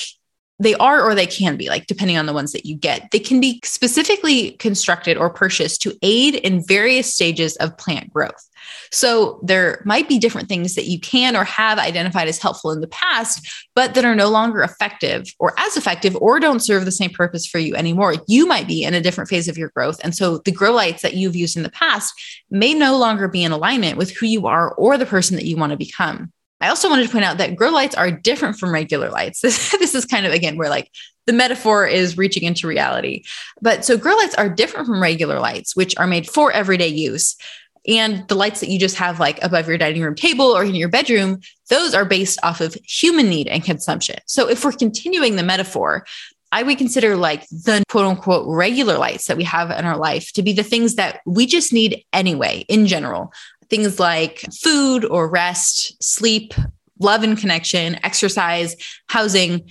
they 0.58 0.74
are 0.74 1.02
or 1.02 1.14
they 1.14 1.26
can 1.26 1.56
be 1.56 1.68
like 1.68 1.86
depending 1.86 2.16
on 2.16 2.26
the 2.26 2.32
ones 2.32 2.52
that 2.52 2.66
you 2.66 2.76
get. 2.76 3.10
They 3.12 3.20
can 3.20 3.40
be 3.40 3.60
specifically 3.64 4.52
constructed 4.52 5.16
or 5.16 5.30
purchased 5.30 5.82
to 5.82 5.96
aid 6.02 6.34
in 6.36 6.64
various 6.66 7.12
stages 7.12 7.56
of 7.56 7.76
plant 7.78 8.12
growth. 8.12 8.44
So 8.90 9.40
there 9.42 9.82
might 9.84 10.08
be 10.08 10.18
different 10.18 10.48
things 10.48 10.74
that 10.74 10.86
you 10.86 10.98
can 10.98 11.36
or 11.36 11.44
have 11.44 11.78
identified 11.78 12.28
as 12.28 12.38
helpful 12.38 12.70
in 12.70 12.80
the 12.80 12.88
past 12.88 13.46
but 13.74 13.94
that 13.94 14.04
are 14.04 14.14
no 14.14 14.28
longer 14.28 14.62
effective 14.62 15.32
or 15.38 15.54
as 15.58 15.76
effective 15.76 16.16
or 16.16 16.40
don't 16.40 16.60
serve 16.60 16.84
the 16.84 16.92
same 16.92 17.10
purpose 17.10 17.46
for 17.46 17.58
you 17.58 17.74
anymore. 17.76 18.14
You 18.26 18.46
might 18.46 18.66
be 18.66 18.82
in 18.82 18.94
a 18.94 19.00
different 19.00 19.30
phase 19.30 19.48
of 19.48 19.56
your 19.56 19.70
growth 19.70 20.00
and 20.02 20.14
so 20.14 20.38
the 20.38 20.52
grow 20.52 20.72
lights 20.72 21.02
that 21.02 21.14
you've 21.14 21.36
used 21.36 21.56
in 21.56 21.62
the 21.62 21.70
past 21.70 22.12
may 22.50 22.74
no 22.74 22.98
longer 22.98 23.28
be 23.28 23.44
in 23.44 23.52
alignment 23.52 23.96
with 23.96 24.10
who 24.16 24.26
you 24.26 24.46
are 24.46 24.74
or 24.74 24.98
the 24.98 25.06
person 25.06 25.36
that 25.36 25.46
you 25.46 25.56
want 25.56 25.70
to 25.70 25.78
become 25.78 26.32
I 26.60 26.68
also 26.68 26.88
wanted 26.88 27.06
to 27.06 27.12
point 27.12 27.24
out 27.24 27.38
that 27.38 27.56
grow 27.56 27.70
lights 27.70 27.94
are 27.94 28.10
different 28.10 28.58
from 28.58 28.72
regular 28.72 29.10
lights. 29.10 29.40
This, 29.48 29.70
this 29.72 29.94
is 29.94 30.04
kind 30.04 30.26
of, 30.26 30.32
again, 30.32 30.56
where 30.56 30.68
like 30.68 30.90
the 31.26 31.32
metaphor 31.32 31.86
is 31.86 32.18
reaching 32.18 32.42
into 32.42 32.66
reality. 32.66 33.24
But 33.60 33.84
so 33.84 33.96
grow 33.96 34.16
lights 34.16 34.34
are 34.34 34.48
different 34.48 34.86
from 34.86 35.00
regular 35.00 35.40
lights, 35.40 35.76
which 35.76 35.96
are 35.96 36.06
made 36.06 36.28
for 36.28 36.50
everyday 36.52 36.88
use. 36.88 37.36
And 37.86 38.26
the 38.28 38.34
lights 38.34 38.60
that 38.60 38.68
you 38.68 38.78
just 38.78 38.96
have 38.96 39.20
like 39.20 39.42
above 39.42 39.68
your 39.68 39.78
dining 39.78 40.02
room 40.02 40.14
table 40.14 40.46
or 40.46 40.64
in 40.64 40.74
your 40.74 40.88
bedroom, 40.88 41.40
those 41.70 41.94
are 41.94 42.04
based 42.04 42.38
off 42.42 42.60
of 42.60 42.76
human 42.86 43.28
need 43.28 43.48
and 43.48 43.64
consumption. 43.64 44.16
So 44.26 44.48
if 44.48 44.64
we're 44.64 44.72
continuing 44.72 45.36
the 45.36 45.42
metaphor, 45.42 46.04
I 46.50 46.62
would 46.62 46.78
consider 46.78 47.16
like 47.16 47.46
the 47.48 47.82
quote 47.88 48.06
unquote 48.06 48.46
regular 48.46 48.98
lights 48.98 49.26
that 49.26 49.36
we 49.36 49.44
have 49.44 49.70
in 49.70 49.84
our 49.84 49.96
life 49.96 50.32
to 50.32 50.42
be 50.42 50.52
the 50.52 50.62
things 50.62 50.96
that 50.96 51.20
we 51.26 51.46
just 51.46 51.72
need 51.72 52.04
anyway, 52.12 52.64
in 52.68 52.86
general 52.86 53.32
things 53.70 54.00
like 54.00 54.44
food 54.62 55.04
or 55.04 55.28
rest, 55.28 56.02
sleep, 56.02 56.54
love 57.00 57.22
and 57.22 57.38
connection, 57.38 57.98
exercise, 58.04 58.76
housing. 59.08 59.68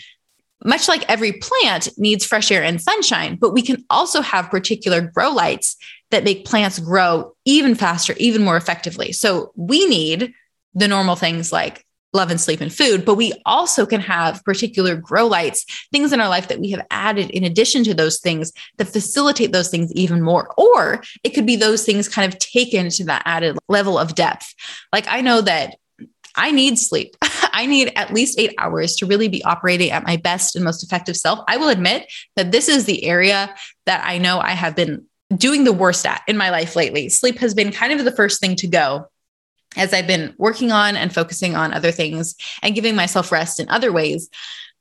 Much 0.63 0.87
like 0.87 1.07
every 1.09 1.33
plant 1.33 1.89
needs 1.97 2.25
fresh 2.25 2.51
air 2.51 2.63
and 2.63 2.81
sunshine, 2.81 3.35
but 3.35 3.53
we 3.53 3.61
can 3.61 3.83
also 3.89 4.21
have 4.21 4.49
particular 4.49 5.01
grow 5.01 5.29
lights 5.29 5.75
that 6.09 6.23
make 6.23 6.45
plants 6.45 6.79
grow 6.79 7.33
even 7.45 7.75
faster, 7.75 8.13
even 8.17 8.43
more 8.43 8.57
effectively. 8.57 9.11
So 9.11 9.51
we 9.55 9.85
need 9.87 10.33
the 10.73 10.87
normal 10.87 11.15
things 11.15 11.51
like 11.51 11.85
love 12.13 12.31
and 12.31 12.39
sleep 12.39 12.61
and 12.61 12.73
food, 12.73 13.05
but 13.05 13.15
we 13.15 13.33
also 13.45 13.85
can 13.85 14.01
have 14.01 14.43
particular 14.43 14.95
grow 14.95 15.27
lights, 15.27 15.65
things 15.91 16.13
in 16.13 16.21
our 16.21 16.29
life 16.29 16.47
that 16.47 16.59
we 16.59 16.71
have 16.71 16.85
added 16.89 17.29
in 17.31 17.43
addition 17.43 17.83
to 17.83 17.93
those 17.93 18.19
things 18.19 18.51
that 18.77 18.87
facilitate 18.87 19.51
those 19.51 19.69
things 19.69 19.91
even 19.93 20.21
more. 20.21 20.53
Or 20.57 21.03
it 21.23 21.31
could 21.31 21.45
be 21.45 21.55
those 21.55 21.85
things 21.85 22.09
kind 22.09 22.31
of 22.31 22.39
taken 22.39 22.89
to 22.89 23.05
that 23.05 23.23
added 23.25 23.57
level 23.67 23.97
of 23.97 24.15
depth. 24.15 24.53
Like 24.93 25.05
I 25.07 25.21
know 25.21 25.41
that 25.41 25.75
I 26.35 26.51
need 26.51 26.77
sleep. 26.77 27.15
I 27.21 27.65
need 27.65 27.91
at 27.95 28.13
least 28.13 28.39
eight 28.39 28.53
hours 28.57 28.95
to 28.97 29.05
really 29.05 29.27
be 29.27 29.43
operating 29.43 29.91
at 29.91 30.05
my 30.05 30.17
best 30.17 30.55
and 30.55 30.63
most 30.63 30.83
effective 30.83 31.17
self. 31.17 31.39
I 31.47 31.57
will 31.57 31.69
admit 31.69 32.11
that 32.35 32.51
this 32.51 32.69
is 32.69 32.85
the 32.85 33.03
area 33.03 33.53
that 33.85 34.03
I 34.05 34.19
know 34.19 34.39
I 34.39 34.51
have 34.51 34.75
been 34.75 35.05
doing 35.35 35.63
the 35.63 35.73
worst 35.73 36.05
at 36.05 36.21
in 36.27 36.37
my 36.37 36.51
life 36.51 36.75
lately. 36.75 37.09
Sleep 37.09 37.39
has 37.39 37.53
been 37.53 37.71
kind 37.71 37.91
of 37.91 38.05
the 38.05 38.11
first 38.11 38.39
thing 38.39 38.55
to 38.57 38.67
go 38.67 39.07
as 39.75 39.93
I've 39.93 40.07
been 40.07 40.33
working 40.37 40.71
on 40.71 40.95
and 40.95 41.13
focusing 41.13 41.55
on 41.55 41.73
other 41.73 41.91
things 41.91 42.35
and 42.61 42.75
giving 42.75 42.95
myself 42.95 43.31
rest 43.31 43.59
in 43.59 43.69
other 43.69 43.91
ways. 43.91 44.29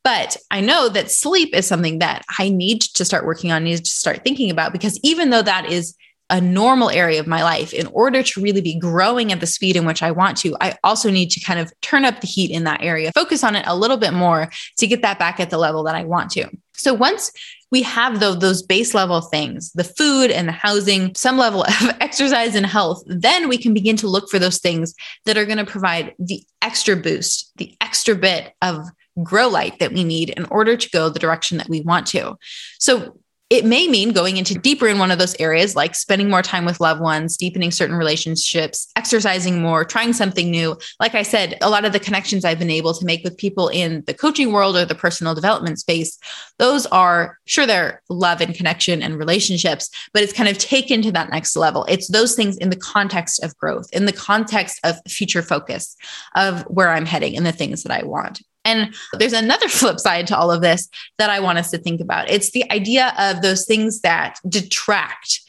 But 0.04 0.36
I 0.50 0.60
know 0.60 0.88
that 0.88 1.10
sleep 1.10 1.54
is 1.54 1.66
something 1.66 1.98
that 1.98 2.24
I 2.38 2.48
need 2.48 2.80
to 2.82 3.04
start 3.04 3.26
working 3.26 3.50
on, 3.50 3.64
need 3.64 3.84
to 3.84 3.90
start 3.90 4.22
thinking 4.22 4.50
about 4.50 4.72
because 4.72 5.00
even 5.02 5.30
though 5.30 5.42
that 5.42 5.70
is 5.70 5.96
a 6.30 6.40
normal 6.40 6.90
area 6.90 7.20
of 7.20 7.26
my 7.26 7.42
life, 7.42 7.72
in 7.72 7.86
order 7.88 8.22
to 8.22 8.40
really 8.40 8.60
be 8.60 8.78
growing 8.78 9.30
at 9.32 9.40
the 9.40 9.46
speed 9.46 9.76
in 9.76 9.84
which 9.84 10.02
I 10.02 10.10
want 10.10 10.36
to, 10.38 10.56
I 10.60 10.76
also 10.82 11.10
need 11.10 11.30
to 11.30 11.40
kind 11.40 11.60
of 11.60 11.72
turn 11.82 12.04
up 12.04 12.20
the 12.20 12.26
heat 12.26 12.50
in 12.50 12.64
that 12.64 12.82
area, 12.82 13.12
focus 13.12 13.44
on 13.44 13.54
it 13.54 13.64
a 13.66 13.76
little 13.76 13.96
bit 13.96 14.12
more 14.12 14.50
to 14.78 14.86
get 14.86 15.02
that 15.02 15.18
back 15.18 15.38
at 15.38 15.50
the 15.50 15.58
level 15.58 15.84
that 15.84 15.94
I 15.94 16.04
want 16.04 16.30
to. 16.32 16.48
So 16.74 16.94
once 16.94 17.32
we 17.72 17.82
have 17.82 18.20
those, 18.20 18.38
those 18.38 18.62
base 18.62 18.94
level 18.94 19.20
things, 19.20 19.72
the 19.72 19.84
food 19.84 20.30
and 20.30 20.48
the 20.48 20.52
housing, 20.52 21.14
some 21.14 21.36
level 21.36 21.64
of 21.64 21.90
exercise 22.00 22.54
and 22.54 22.66
health, 22.66 23.02
then 23.06 23.48
we 23.48 23.58
can 23.58 23.74
begin 23.74 23.96
to 23.96 24.08
look 24.08 24.30
for 24.30 24.38
those 24.38 24.58
things 24.58 24.94
that 25.24 25.36
are 25.36 25.44
going 25.44 25.58
to 25.58 25.64
provide 25.64 26.14
the 26.18 26.44
extra 26.62 26.96
boost, 26.96 27.52
the 27.56 27.76
extra 27.80 28.14
bit 28.14 28.52
of 28.62 28.86
grow 29.22 29.48
light 29.48 29.78
that 29.78 29.92
we 29.92 30.04
need 30.04 30.30
in 30.30 30.44
order 30.46 30.76
to 30.76 30.90
go 30.90 31.08
the 31.08 31.18
direction 31.18 31.58
that 31.58 31.68
we 31.68 31.80
want 31.80 32.06
to. 32.06 32.36
So 32.78 33.18
it 33.48 33.64
may 33.64 33.86
mean 33.86 34.12
going 34.12 34.38
into 34.38 34.58
deeper 34.58 34.88
in 34.88 34.98
one 34.98 35.12
of 35.12 35.20
those 35.20 35.36
areas, 35.38 35.76
like 35.76 35.94
spending 35.94 36.28
more 36.28 36.42
time 36.42 36.64
with 36.64 36.80
loved 36.80 37.00
ones, 37.00 37.36
deepening 37.36 37.70
certain 37.70 37.94
relationships, 37.94 38.90
exercising 38.96 39.62
more, 39.62 39.84
trying 39.84 40.12
something 40.12 40.50
new. 40.50 40.76
Like 40.98 41.14
I 41.14 41.22
said, 41.22 41.56
a 41.62 41.70
lot 41.70 41.84
of 41.84 41.92
the 41.92 42.00
connections 42.00 42.44
I've 42.44 42.58
been 42.58 42.70
able 42.70 42.92
to 42.94 43.04
make 43.04 43.22
with 43.22 43.38
people 43.38 43.68
in 43.68 44.02
the 44.08 44.14
coaching 44.14 44.52
world 44.52 44.76
or 44.76 44.84
the 44.84 44.96
personal 44.96 45.32
development 45.32 45.78
space, 45.78 46.18
those 46.58 46.86
are 46.86 47.38
sure 47.44 47.66
they're 47.66 48.02
love 48.08 48.40
and 48.40 48.52
connection 48.52 49.00
and 49.00 49.16
relationships, 49.16 49.90
but 50.12 50.24
it's 50.24 50.32
kind 50.32 50.48
of 50.48 50.58
taken 50.58 51.00
to 51.02 51.12
that 51.12 51.30
next 51.30 51.54
level. 51.54 51.84
It's 51.88 52.08
those 52.08 52.34
things 52.34 52.56
in 52.56 52.70
the 52.70 52.76
context 52.76 53.44
of 53.44 53.56
growth, 53.58 53.88
in 53.92 54.06
the 54.06 54.12
context 54.12 54.80
of 54.82 54.96
future 55.06 55.42
focus 55.42 55.96
of 56.34 56.62
where 56.62 56.88
I'm 56.88 57.06
heading 57.06 57.36
and 57.36 57.46
the 57.46 57.52
things 57.52 57.84
that 57.84 57.92
I 57.92 58.04
want. 58.04 58.42
And 58.66 58.94
there's 59.14 59.32
another 59.32 59.68
flip 59.70 59.98
side 59.98 60.26
to 60.26 60.36
all 60.36 60.50
of 60.50 60.60
this 60.60 60.88
that 61.18 61.30
I 61.30 61.40
want 61.40 61.58
us 61.58 61.70
to 61.70 61.78
think 61.78 62.00
about. 62.00 62.28
It's 62.28 62.50
the 62.50 62.70
idea 62.70 63.14
of 63.18 63.40
those 63.40 63.64
things 63.64 64.00
that 64.00 64.38
detract 64.48 65.40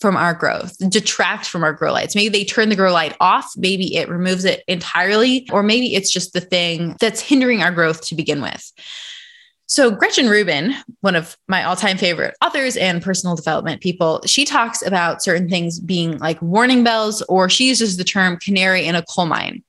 from 0.00 0.16
our 0.16 0.34
growth, 0.34 0.76
detract 0.90 1.46
from 1.46 1.62
our 1.62 1.72
grow 1.72 1.92
lights. 1.92 2.16
Maybe 2.16 2.28
they 2.28 2.44
turn 2.44 2.70
the 2.70 2.76
grow 2.76 2.92
light 2.92 3.16
off, 3.20 3.52
maybe 3.56 3.94
it 3.94 4.08
removes 4.08 4.44
it 4.44 4.64
entirely, 4.66 5.48
or 5.52 5.62
maybe 5.62 5.94
it's 5.94 6.12
just 6.12 6.32
the 6.32 6.40
thing 6.40 6.96
that's 6.98 7.20
hindering 7.20 7.62
our 7.62 7.70
growth 7.70 8.04
to 8.06 8.16
begin 8.16 8.42
with. 8.42 8.72
So, 9.66 9.92
Gretchen 9.92 10.28
Rubin, 10.28 10.74
one 11.02 11.14
of 11.14 11.36
my 11.46 11.62
all 11.62 11.76
time 11.76 11.96
favorite 11.98 12.34
authors 12.44 12.76
and 12.76 13.00
personal 13.00 13.36
development 13.36 13.80
people, 13.80 14.20
she 14.26 14.44
talks 14.44 14.84
about 14.84 15.22
certain 15.22 15.48
things 15.48 15.78
being 15.78 16.18
like 16.18 16.42
warning 16.42 16.82
bells, 16.82 17.22
or 17.22 17.48
she 17.48 17.68
uses 17.68 17.96
the 17.96 18.04
term 18.04 18.38
canary 18.38 18.84
in 18.84 18.96
a 18.96 19.04
coal 19.04 19.26
mine 19.26 19.62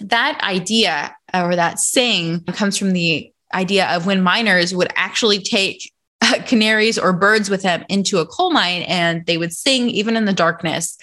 that 0.00 0.40
idea 0.42 1.14
or 1.32 1.56
that 1.56 1.78
saying 1.78 2.44
comes 2.44 2.76
from 2.76 2.92
the 2.92 3.32
idea 3.54 3.86
of 3.88 4.06
when 4.06 4.22
miners 4.22 4.74
would 4.74 4.92
actually 4.96 5.38
take 5.38 5.92
uh, 6.22 6.38
canaries 6.46 6.98
or 6.98 7.12
birds 7.12 7.50
with 7.50 7.62
them 7.62 7.84
into 7.88 8.18
a 8.18 8.26
coal 8.26 8.50
mine 8.50 8.82
and 8.82 9.26
they 9.26 9.38
would 9.38 9.52
sing 9.52 9.88
even 9.88 10.16
in 10.16 10.24
the 10.24 10.32
darkness 10.32 10.96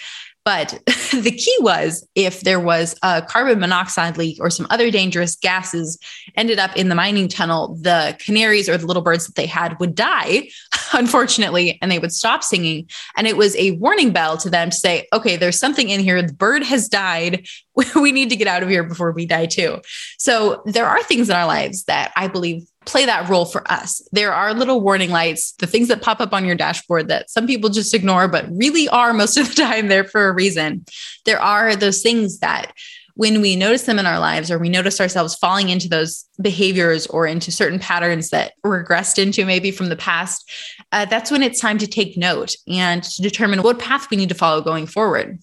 but 0.48 0.70
the 1.12 1.30
key 1.30 1.54
was 1.60 2.08
if 2.14 2.40
there 2.40 2.58
was 2.58 2.98
a 3.02 3.20
carbon 3.20 3.60
monoxide 3.60 4.16
leak 4.16 4.38
or 4.40 4.48
some 4.48 4.66
other 4.70 4.90
dangerous 4.90 5.36
gases 5.36 5.98
ended 6.36 6.58
up 6.58 6.74
in 6.74 6.88
the 6.88 6.94
mining 6.94 7.28
tunnel, 7.28 7.76
the 7.82 8.16
canaries 8.18 8.66
or 8.66 8.78
the 8.78 8.86
little 8.86 9.02
birds 9.02 9.26
that 9.26 9.34
they 9.34 9.44
had 9.44 9.78
would 9.78 9.94
die, 9.94 10.48
unfortunately, 10.94 11.78
and 11.82 11.92
they 11.92 11.98
would 11.98 12.14
stop 12.14 12.42
singing. 12.42 12.88
And 13.14 13.26
it 13.26 13.36
was 13.36 13.54
a 13.56 13.72
warning 13.72 14.10
bell 14.10 14.38
to 14.38 14.48
them 14.48 14.70
to 14.70 14.76
say, 14.76 15.06
okay, 15.12 15.36
there's 15.36 15.58
something 15.58 15.90
in 15.90 16.00
here. 16.00 16.22
The 16.22 16.32
bird 16.32 16.62
has 16.62 16.88
died. 16.88 17.46
We 17.94 18.10
need 18.10 18.30
to 18.30 18.36
get 18.36 18.48
out 18.48 18.64
of 18.64 18.68
here 18.68 18.82
before 18.82 19.12
we 19.12 19.24
die 19.24 19.46
too. 19.46 19.80
So 20.18 20.62
there 20.64 20.86
are 20.86 21.00
things 21.04 21.30
in 21.30 21.36
our 21.36 21.46
lives 21.46 21.84
that 21.84 22.10
I 22.16 22.26
believe 22.26 22.66
play 22.88 23.04
that 23.06 23.28
role 23.28 23.44
for 23.44 23.70
us. 23.70 24.02
There 24.12 24.32
are 24.32 24.54
little 24.54 24.80
warning 24.80 25.10
lights, 25.10 25.52
the 25.52 25.66
things 25.66 25.88
that 25.88 26.02
pop 26.02 26.20
up 26.20 26.32
on 26.32 26.44
your 26.44 26.56
dashboard 26.56 27.08
that 27.08 27.30
some 27.30 27.46
people 27.46 27.70
just 27.70 27.94
ignore, 27.94 28.26
but 28.28 28.46
really 28.50 28.88
are 28.88 29.12
most 29.12 29.36
of 29.36 29.48
the 29.48 29.54
time 29.62 29.88
there 29.88 30.04
for 30.04 30.28
a 30.28 30.32
reason. 30.32 30.84
There 31.24 31.40
are 31.40 31.76
those 31.76 32.02
things 32.02 32.40
that 32.40 32.72
when 33.14 33.40
we 33.40 33.56
notice 33.56 33.82
them 33.82 33.98
in 33.98 34.06
our 34.06 34.20
lives 34.20 34.48
or 34.48 34.60
we 34.60 34.68
notice 34.68 35.00
ourselves 35.00 35.34
falling 35.34 35.70
into 35.70 35.88
those 35.88 36.24
behaviors 36.40 37.04
or 37.08 37.26
into 37.26 37.50
certain 37.50 37.80
patterns 37.80 38.30
that 38.30 38.52
regressed 38.64 39.20
into 39.20 39.44
maybe 39.44 39.72
from 39.72 39.88
the 39.88 39.96
past, 39.96 40.48
uh, 40.92 41.04
that's 41.04 41.30
when 41.30 41.42
it's 41.42 41.60
time 41.60 41.78
to 41.78 41.86
take 41.88 42.16
note 42.16 42.54
and 42.68 43.02
to 43.02 43.20
determine 43.20 43.62
what 43.62 43.80
path 43.80 44.08
we 44.08 44.16
need 44.16 44.28
to 44.28 44.36
follow 44.36 44.60
going 44.60 44.86
forward. 44.86 45.40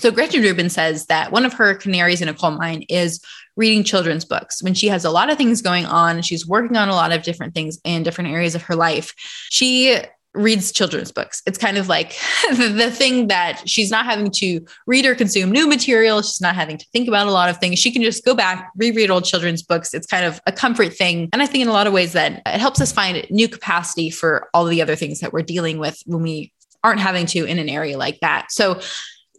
So 0.00 0.10
Gretchen 0.10 0.40
Rubin 0.40 0.70
says 0.70 1.04
that 1.06 1.30
one 1.30 1.44
of 1.44 1.52
her 1.52 1.74
canaries 1.74 2.22
in 2.22 2.28
a 2.28 2.32
coal 2.32 2.52
mine 2.52 2.86
is 2.88 3.22
reading 3.54 3.84
children's 3.84 4.24
books. 4.24 4.62
When 4.62 4.72
she 4.72 4.88
has 4.88 5.04
a 5.04 5.10
lot 5.10 5.28
of 5.28 5.36
things 5.36 5.60
going 5.60 5.84
on, 5.84 6.22
she's 6.22 6.46
working 6.46 6.78
on 6.78 6.88
a 6.88 6.94
lot 6.94 7.12
of 7.12 7.22
different 7.22 7.52
things 7.52 7.78
in 7.84 8.02
different 8.02 8.30
areas 8.30 8.54
of 8.54 8.62
her 8.62 8.74
life. 8.74 9.12
She 9.50 10.00
reads 10.32 10.72
children's 10.72 11.12
books. 11.12 11.42
It's 11.44 11.58
kind 11.58 11.76
of 11.76 11.88
like 11.88 12.16
the 12.50 12.90
thing 12.90 13.26
that 13.26 13.68
she's 13.68 13.90
not 13.90 14.06
having 14.06 14.30
to 14.36 14.64
read 14.86 15.04
or 15.04 15.14
consume 15.14 15.50
new 15.50 15.68
material. 15.68 16.22
She's 16.22 16.40
not 16.40 16.54
having 16.54 16.78
to 16.78 16.86
think 16.94 17.06
about 17.06 17.26
a 17.26 17.32
lot 17.32 17.50
of 17.50 17.58
things. 17.58 17.78
She 17.78 17.92
can 17.92 18.00
just 18.00 18.24
go 18.24 18.34
back, 18.34 18.70
reread 18.76 19.10
old 19.10 19.26
children's 19.26 19.62
books. 19.62 19.92
It's 19.92 20.06
kind 20.06 20.24
of 20.24 20.40
a 20.46 20.52
comfort 20.52 20.94
thing. 20.94 21.28
And 21.34 21.42
I 21.42 21.46
think 21.46 21.60
in 21.60 21.68
a 21.68 21.72
lot 21.72 21.86
of 21.86 21.92
ways 21.92 22.14
that 22.14 22.40
it 22.46 22.58
helps 22.58 22.80
us 22.80 22.90
find 22.90 23.26
new 23.28 23.48
capacity 23.48 24.08
for 24.08 24.48
all 24.54 24.64
the 24.64 24.80
other 24.80 24.96
things 24.96 25.20
that 25.20 25.34
we're 25.34 25.42
dealing 25.42 25.78
with 25.78 26.02
when 26.06 26.22
we 26.22 26.54
aren't 26.82 27.00
having 27.00 27.26
to 27.26 27.44
in 27.44 27.58
an 27.58 27.68
area 27.68 27.98
like 27.98 28.18
that. 28.20 28.50
So 28.50 28.80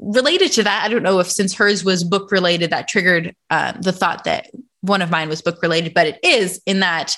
related 0.01 0.51
to 0.53 0.63
that, 0.63 0.83
I 0.83 0.89
don't 0.89 1.03
know 1.03 1.19
if 1.19 1.31
since 1.31 1.53
hers 1.53 1.85
was 1.85 2.03
book 2.03 2.31
related, 2.31 2.71
that 2.71 2.87
triggered 2.87 3.35
uh, 3.49 3.73
the 3.79 3.91
thought 3.91 4.23
that 4.25 4.49
one 4.81 5.01
of 5.01 5.11
mine 5.11 5.29
was 5.29 5.41
book 5.41 5.61
related, 5.61 5.93
but 5.93 6.07
it 6.07 6.19
is 6.23 6.61
in 6.65 6.79
that 6.79 7.15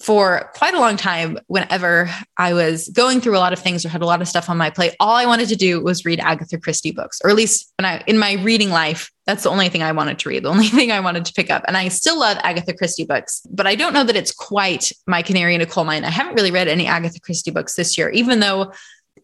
for 0.00 0.50
quite 0.54 0.74
a 0.74 0.80
long 0.80 0.96
time, 0.96 1.38
whenever 1.46 2.10
I 2.36 2.52
was 2.52 2.88
going 2.88 3.20
through 3.20 3.36
a 3.36 3.38
lot 3.38 3.52
of 3.52 3.58
things 3.58 3.84
or 3.84 3.88
had 3.88 4.02
a 4.02 4.06
lot 4.06 4.20
of 4.20 4.28
stuff 4.28 4.50
on 4.50 4.58
my 4.58 4.68
plate, 4.68 4.94
all 4.98 5.14
I 5.14 5.24
wanted 5.24 5.48
to 5.48 5.56
do 5.56 5.80
was 5.80 6.04
read 6.04 6.20
Agatha 6.20 6.58
Christie 6.58 6.90
books, 6.90 7.20
or 7.22 7.30
at 7.30 7.36
least 7.36 7.72
when 7.78 7.86
I 7.86 8.02
in 8.06 8.18
my 8.18 8.32
reading 8.34 8.70
life, 8.70 9.10
that's 9.24 9.44
the 9.44 9.50
only 9.50 9.68
thing 9.68 9.82
I 9.82 9.92
wanted 9.92 10.18
to 10.18 10.28
read, 10.28 10.42
the 10.42 10.50
only 10.50 10.68
thing 10.68 10.90
I 10.90 11.00
wanted 11.00 11.24
to 11.26 11.32
pick 11.32 11.48
up. 11.48 11.64
And 11.66 11.76
I 11.76 11.88
still 11.88 12.18
love 12.18 12.38
Agatha 12.42 12.74
Christie 12.74 13.04
books, 13.04 13.46
but 13.50 13.66
I 13.66 13.76
don't 13.76 13.94
know 13.94 14.04
that 14.04 14.16
it's 14.16 14.32
quite 14.32 14.90
my 15.06 15.22
canary 15.22 15.54
in 15.54 15.60
a 15.60 15.66
coal 15.66 15.84
mine. 15.84 16.04
I 16.04 16.10
haven't 16.10 16.34
really 16.34 16.50
read 16.50 16.68
any 16.68 16.86
Agatha 16.86 17.20
Christie 17.20 17.52
books 17.52 17.74
this 17.74 17.96
year, 17.96 18.10
even 18.10 18.40
though 18.40 18.72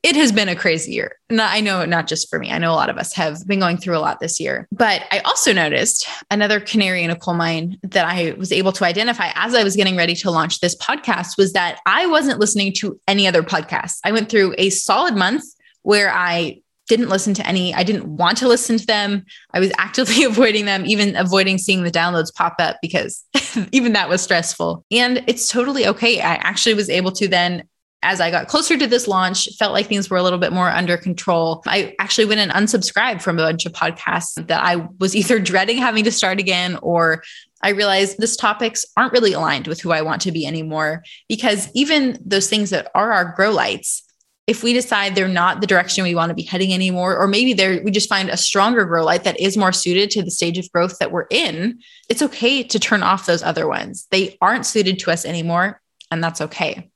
it 0.02 0.16
has 0.16 0.32
been 0.32 0.48
a 0.48 0.56
crazy 0.56 0.92
year. 0.92 1.16
I 1.30 1.60
know 1.60 1.84
not 1.84 2.06
just 2.06 2.30
for 2.30 2.38
me. 2.38 2.50
I 2.50 2.58
know 2.58 2.72
a 2.72 2.74
lot 2.74 2.88
of 2.88 2.96
us 2.96 3.12
have 3.14 3.46
been 3.46 3.60
going 3.60 3.76
through 3.76 3.96
a 3.96 4.00
lot 4.00 4.20
this 4.20 4.40
year. 4.40 4.66
But 4.72 5.02
I 5.10 5.18
also 5.20 5.52
noticed 5.52 6.08
another 6.30 6.58
canary 6.58 7.02
in 7.02 7.10
a 7.10 7.16
coal 7.16 7.34
mine 7.34 7.78
that 7.82 8.06
I 8.06 8.32
was 8.32 8.50
able 8.50 8.72
to 8.72 8.84
identify 8.84 9.30
as 9.34 9.54
I 9.54 9.62
was 9.62 9.76
getting 9.76 9.96
ready 9.96 10.14
to 10.16 10.30
launch 10.30 10.60
this 10.60 10.76
podcast 10.76 11.36
was 11.36 11.52
that 11.52 11.80
I 11.86 12.06
wasn't 12.06 12.40
listening 12.40 12.72
to 12.78 12.98
any 13.06 13.26
other 13.26 13.42
podcasts. 13.42 13.98
I 14.04 14.12
went 14.12 14.30
through 14.30 14.54
a 14.56 14.70
solid 14.70 15.16
month 15.16 15.44
where 15.82 16.10
I 16.10 16.62
didn't 16.88 17.08
listen 17.08 17.34
to 17.34 17.46
any. 17.46 17.72
I 17.72 17.84
didn't 17.84 18.16
want 18.16 18.36
to 18.38 18.48
listen 18.48 18.76
to 18.76 18.86
them. 18.86 19.24
I 19.52 19.60
was 19.60 19.70
actively 19.78 20.24
avoiding 20.24 20.64
them, 20.64 20.84
even 20.86 21.14
avoiding 21.14 21.58
seeing 21.58 21.84
the 21.84 21.90
downloads 21.90 22.34
pop 22.34 22.56
up 22.58 22.78
because 22.82 23.24
even 23.72 23.92
that 23.92 24.08
was 24.08 24.22
stressful. 24.22 24.84
And 24.90 25.22
it's 25.26 25.48
totally 25.48 25.86
okay. 25.86 26.20
I 26.20 26.34
actually 26.34 26.74
was 26.74 26.90
able 26.90 27.12
to 27.12 27.28
then 27.28 27.64
as 28.02 28.20
I 28.20 28.30
got 28.30 28.48
closer 28.48 28.78
to 28.78 28.86
this 28.86 29.06
launch, 29.06 29.48
felt 29.58 29.72
like 29.72 29.86
things 29.86 30.08
were 30.08 30.16
a 30.16 30.22
little 30.22 30.38
bit 30.38 30.52
more 30.52 30.70
under 30.70 30.96
control. 30.96 31.62
I 31.66 31.94
actually 31.98 32.24
went 32.24 32.40
and 32.40 32.50
unsubscribed 32.52 33.20
from 33.20 33.38
a 33.38 33.42
bunch 33.42 33.66
of 33.66 33.72
podcasts 33.72 34.34
that 34.46 34.62
I 34.62 34.88
was 34.98 35.14
either 35.14 35.38
dreading 35.38 35.78
having 35.78 36.04
to 36.04 36.12
start 36.12 36.40
again 36.40 36.78
or 36.82 37.22
I 37.62 37.70
realized 37.70 38.18
these 38.18 38.36
topics 38.36 38.86
aren't 38.96 39.12
really 39.12 39.34
aligned 39.34 39.66
with 39.66 39.80
who 39.80 39.92
I 39.92 40.02
want 40.02 40.22
to 40.22 40.32
be 40.32 40.46
anymore. 40.46 41.04
Because 41.28 41.68
even 41.74 42.18
those 42.24 42.48
things 42.48 42.70
that 42.70 42.90
are 42.94 43.12
our 43.12 43.34
grow 43.36 43.50
lights, 43.50 44.02
if 44.46 44.62
we 44.62 44.72
decide 44.72 45.14
they're 45.14 45.28
not 45.28 45.60
the 45.60 45.66
direction 45.66 46.02
we 46.02 46.14
want 46.14 46.30
to 46.30 46.34
be 46.34 46.42
heading 46.42 46.72
anymore, 46.72 47.16
or 47.16 47.28
maybe 47.28 47.52
there 47.52 47.82
we 47.84 47.90
just 47.90 48.08
find 48.08 48.30
a 48.30 48.36
stronger 48.36 48.84
grow 48.84 49.04
light 49.04 49.24
that 49.24 49.38
is 49.38 49.56
more 49.56 49.72
suited 49.72 50.10
to 50.10 50.22
the 50.22 50.30
stage 50.30 50.58
of 50.58 50.72
growth 50.72 50.98
that 50.98 51.12
we're 51.12 51.26
in, 51.30 51.78
it's 52.08 52.22
okay 52.22 52.62
to 52.62 52.78
turn 52.80 53.02
off 53.02 53.26
those 53.26 53.42
other 53.42 53.68
ones. 53.68 54.08
They 54.10 54.36
aren't 54.40 54.66
suited 54.66 54.98
to 55.00 55.12
us 55.12 55.24
anymore, 55.24 55.80
and 56.10 56.24
that's 56.24 56.40
okay. 56.40 56.89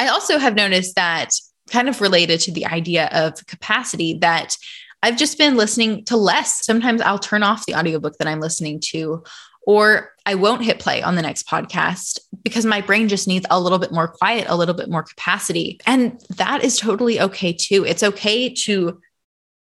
I 0.00 0.08
also 0.08 0.38
have 0.38 0.54
noticed 0.54 0.94
that 0.94 1.34
kind 1.68 1.86
of 1.86 2.00
related 2.00 2.40
to 2.40 2.52
the 2.52 2.64
idea 2.64 3.10
of 3.12 3.46
capacity 3.46 4.14
that 4.20 4.56
I've 5.02 5.18
just 5.18 5.36
been 5.36 5.58
listening 5.58 6.06
to 6.06 6.16
less. 6.16 6.64
Sometimes 6.64 7.02
I'll 7.02 7.18
turn 7.18 7.42
off 7.42 7.66
the 7.66 7.74
audiobook 7.74 8.16
that 8.16 8.26
I'm 8.26 8.40
listening 8.40 8.80
to, 8.92 9.22
or 9.66 10.12
I 10.24 10.36
won't 10.36 10.64
hit 10.64 10.78
play 10.78 11.02
on 11.02 11.16
the 11.16 11.22
next 11.22 11.46
podcast 11.46 12.18
because 12.42 12.64
my 12.64 12.80
brain 12.80 13.08
just 13.08 13.28
needs 13.28 13.44
a 13.50 13.60
little 13.60 13.78
bit 13.78 13.92
more 13.92 14.08
quiet, 14.08 14.46
a 14.48 14.56
little 14.56 14.74
bit 14.74 14.88
more 14.88 15.02
capacity. 15.02 15.78
And 15.84 16.18
that 16.36 16.64
is 16.64 16.78
totally 16.78 17.20
okay 17.20 17.52
too. 17.52 17.84
It's 17.84 18.02
okay 18.02 18.54
to 18.64 19.02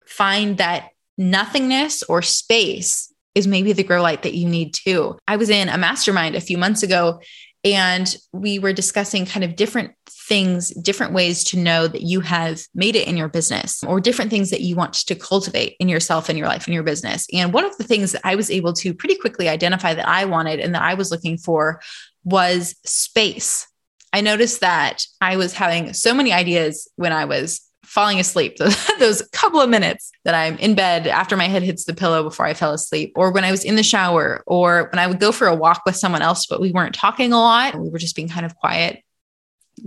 find 0.05 0.59
that 0.59 0.89
nothingness 1.17 2.03
or 2.03 2.21
space 2.21 3.11
is 3.33 3.47
maybe 3.47 3.73
the 3.73 3.83
grow 3.83 4.03
light 4.03 4.21
that 4.21 4.35
you 4.35 4.47
need 4.47 4.75
too. 4.75 5.17
I 5.27 5.37
was 5.37 5.49
in 5.49 5.67
a 5.67 5.79
mastermind 5.79 6.35
a 6.35 6.41
few 6.41 6.59
months 6.59 6.83
ago 6.83 7.21
and 7.63 8.15
we 8.31 8.59
were 8.59 8.73
discussing 8.73 9.25
kind 9.25 9.43
of 9.43 9.55
different 9.55 9.93
things, 10.07 10.69
different 10.69 11.13
ways 11.13 11.43
to 11.45 11.57
know 11.57 11.87
that 11.87 12.01
you 12.01 12.21
have 12.21 12.61
made 12.75 12.95
it 12.95 13.07
in 13.07 13.17
your 13.17 13.29
business 13.29 13.83
or 13.83 13.99
different 13.99 14.29
things 14.29 14.49
that 14.51 14.61
you 14.61 14.75
want 14.75 14.93
to 14.93 15.15
cultivate 15.15 15.75
in 15.79 15.89
yourself 15.89 16.29
and 16.29 16.37
your 16.37 16.47
life 16.47 16.67
and 16.67 16.73
your 16.73 16.83
business. 16.83 17.27
And 17.33 17.53
one 17.53 17.65
of 17.65 17.77
the 17.77 17.83
things 17.83 18.11
that 18.11 18.21
I 18.23 18.35
was 18.35 18.51
able 18.51 18.73
to 18.73 18.93
pretty 18.93 19.15
quickly 19.15 19.49
identify 19.49 19.93
that 19.93 20.07
I 20.07 20.25
wanted 20.25 20.59
and 20.59 20.75
that 20.75 20.81
I 20.81 20.93
was 20.93 21.11
looking 21.11 21.37
for 21.37 21.81
was 22.23 22.75
space. 22.85 23.67
I 24.13 24.21
noticed 24.21 24.61
that 24.61 25.03
I 25.19 25.37
was 25.37 25.53
having 25.53 25.93
so 25.93 26.13
many 26.13 26.31
ideas 26.31 26.87
when 26.95 27.11
I 27.11 27.25
was 27.25 27.66
falling 27.87 28.19
asleep, 28.19 28.57
those 28.99 29.21
couple 29.31 29.61
of 29.61 29.69
minutes 29.69 30.11
that 30.25 30.35
I'm 30.35 30.57
in 30.57 30.75
bed 30.75 31.07
after 31.07 31.37
my 31.37 31.47
head 31.47 31.63
hits 31.63 31.85
the 31.85 31.95
pillow 31.95 32.21
before 32.23 32.45
I 32.45 32.53
fell 32.53 32.73
asleep, 32.73 33.13
or 33.15 33.31
when 33.31 33.43
I 33.43 33.51
was 33.51 33.63
in 33.63 33.75
the 33.75 33.83
shower, 33.83 34.43
or 34.45 34.89
when 34.91 34.99
I 34.99 35.07
would 35.07 35.19
go 35.19 35.31
for 35.31 35.47
a 35.47 35.55
walk 35.55 35.83
with 35.85 35.95
someone 35.95 36.21
else, 36.21 36.45
but 36.45 36.61
we 36.61 36.71
weren't 36.71 36.93
talking 36.93 37.33
a 37.33 37.39
lot. 37.39 37.79
We 37.79 37.89
were 37.89 37.97
just 37.97 38.15
being 38.15 38.29
kind 38.29 38.45
of 38.45 38.55
quiet 38.55 39.01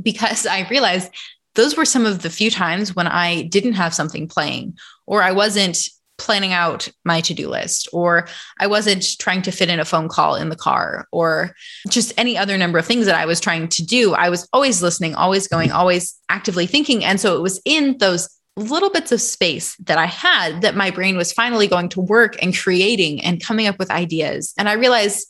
because 0.02 0.47
I 0.47 0.69
realized 0.69 1.12
those 1.54 1.76
were 1.76 1.85
some 1.85 2.07
of 2.07 2.23
the 2.23 2.30
few 2.30 2.50
times 2.50 2.95
when 2.95 3.07
I 3.07 3.42
didn't 3.42 3.75
have 3.75 3.92
something 3.95 4.28
playing 4.28 4.78
or 5.07 5.23
I 5.23 5.33
wasn't 5.33 5.78
planning 6.21 6.53
out 6.53 6.89
my 7.05 7.21
to 7.23 7.35
do 7.35 7.49
list, 7.49 7.89
or 7.93 8.29
I 8.59 8.67
wasn't 8.67 9.19
trying 9.19 9.43
to 9.43 9.50
fit 9.50 9.71
in 9.71 9.81
a 9.81 9.85
phone 9.85 10.09
call 10.09 10.37
in 10.37 10.50
the 10.50 10.57
car, 10.57 11.07
or 11.11 11.55
just 11.89 12.12
any 12.17 12.37
other 12.37 12.57
number 12.57 12.79
of 12.79 12.87
things 12.87 13.07
that 13.07 13.15
I 13.15 13.27
was 13.27 13.41
trying 13.41 13.69
to 13.69 13.85
do. 13.85 14.15
I 14.15 14.29
was 14.29 14.49
always 14.53 14.83
listening, 14.83 15.15
always 15.15 15.49
going, 15.49 15.73
always 15.73 16.15
actively 16.29 16.67
thinking. 16.67 17.05
And 17.05 17.19
so 17.19 17.37
it 17.37 17.43
was 17.43 17.61
in 17.65 17.99
those 17.99 18.29
little 18.57 18.91
bits 18.91 19.12
of 19.12 19.21
space 19.21 19.77
that 19.77 19.99
I 19.99 20.07
had 20.07 20.62
that 20.62 20.77
my 20.77 20.91
brain 20.91 21.17
was 21.17 21.33
finally 21.33 21.67
going 21.67 21.89
to 21.91 22.00
work 22.00 22.37
and 22.43 22.57
creating 22.57 23.25
and 23.25 23.43
coming 23.43 23.67
up 23.67 23.79
with 23.79 23.91
ideas. 23.91 24.53
And 24.59 24.69
I 24.69 24.75
realized 24.75 25.27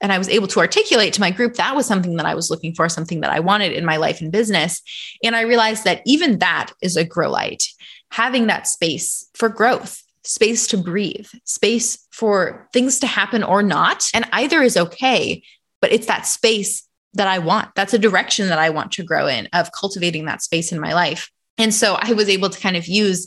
and 0.00 0.12
I 0.12 0.18
was 0.18 0.30
able 0.30 0.48
to 0.48 0.60
articulate 0.60 1.12
to 1.14 1.20
my 1.20 1.30
group 1.30 1.54
that 1.54 1.76
was 1.76 1.84
something 1.86 2.16
that 2.16 2.26
I 2.26 2.34
was 2.34 2.50
looking 2.50 2.74
for, 2.74 2.88
something 2.88 3.20
that 3.20 3.30
I 3.30 3.40
wanted 3.40 3.72
in 3.72 3.84
my 3.84 3.98
life 3.98 4.20
and 4.20 4.32
business. 4.32 4.80
And 5.22 5.36
I 5.36 5.42
realized 5.42 5.84
that 5.84 6.00
even 6.06 6.38
that 6.38 6.72
is 6.80 6.96
a 6.96 7.04
grow 7.04 7.30
light, 7.30 7.64
having 8.10 8.46
that 8.46 8.66
space 8.66 9.28
for 9.34 9.48
growth, 9.48 10.02
space 10.24 10.66
to 10.68 10.76
breathe, 10.76 11.28
space 11.44 12.06
for 12.10 12.68
things 12.72 13.00
to 13.00 13.06
happen 13.06 13.42
or 13.42 13.62
not. 13.62 14.08
And 14.14 14.26
either 14.32 14.62
is 14.62 14.76
okay, 14.76 15.42
but 15.80 15.92
it's 15.92 16.06
that 16.06 16.26
space 16.26 16.86
that 17.14 17.28
I 17.28 17.38
want. 17.38 17.74
That's 17.74 17.94
a 17.94 17.98
direction 17.98 18.48
that 18.48 18.58
I 18.58 18.70
want 18.70 18.92
to 18.92 19.02
grow 19.02 19.26
in 19.26 19.48
of 19.52 19.70
cultivating 19.72 20.26
that 20.26 20.42
space 20.42 20.72
in 20.72 20.80
my 20.80 20.92
life. 20.92 21.30
And 21.58 21.74
so 21.74 21.96
I 22.00 22.12
was 22.12 22.28
able 22.28 22.50
to 22.50 22.60
kind 22.60 22.76
of 22.76 22.86
use 22.86 23.26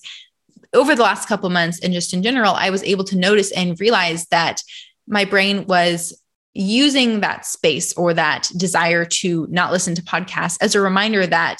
over 0.73 0.95
the 0.95 1.03
last 1.03 1.27
couple 1.27 1.50
months 1.50 1.79
and 1.83 1.93
just 1.93 2.13
in 2.13 2.23
general, 2.23 2.53
I 2.53 2.69
was 2.69 2.83
able 2.83 3.03
to 3.05 3.17
notice 3.17 3.51
and 3.51 3.79
realize 3.79 4.25
that 4.27 4.62
my 5.07 5.25
brain 5.25 5.65
was 5.65 6.19
using 6.53 7.21
that 7.21 7.45
space 7.45 7.93
or 7.93 8.13
that 8.13 8.50
desire 8.57 9.05
to 9.05 9.47
not 9.50 9.71
listen 9.71 9.95
to 9.95 10.01
podcasts 10.03 10.57
as 10.62 10.75
a 10.75 10.81
reminder 10.81 11.25
that 11.25 11.57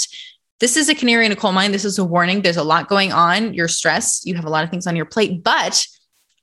this 0.63 0.77
is 0.77 0.88
a 0.88 0.96
canary 0.96 1.25
in 1.25 1.32
a 1.34 1.36
coal 1.36 1.51
mine. 1.51 1.74
This 1.74 1.84
is 1.84 2.00
a 2.00 2.05
warning. 2.05 2.41
There's 2.41 2.55
a 2.55 2.63
lot 2.63 2.88
going 2.88 3.12
on. 3.12 3.53
You're 3.53 3.67
stressed. 3.67 4.25
You 4.25 4.36
have 4.36 4.46
a 4.46 4.50
lot 4.50 4.63
of 4.63 4.70
things 4.70 4.88
on 4.88 4.96
your 4.96 5.03
plate, 5.03 5.43
but 5.43 5.86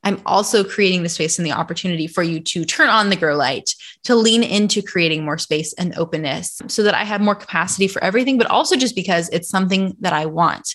I'm 0.04 0.20
also 0.26 0.62
creating 0.62 1.02
the 1.02 1.08
space 1.08 1.38
and 1.38 1.46
the 1.46 1.52
opportunity 1.52 2.06
for 2.06 2.22
you 2.22 2.38
to 2.40 2.66
turn 2.66 2.90
on 2.90 3.08
the 3.08 3.16
grow 3.16 3.34
light, 3.34 3.74
to 4.04 4.14
lean 4.14 4.42
into 4.42 4.82
creating 4.82 5.24
more 5.24 5.38
space 5.38 5.72
and 5.72 5.96
openness 5.96 6.60
so 6.66 6.82
that 6.82 6.94
I 6.94 7.04
have 7.04 7.22
more 7.22 7.34
capacity 7.34 7.88
for 7.88 8.04
everything, 8.04 8.36
but 8.36 8.46
also 8.48 8.76
just 8.76 8.94
because 8.94 9.30
it's 9.30 9.48
something 9.48 9.96
that 10.00 10.12
I 10.12 10.26
want. 10.26 10.68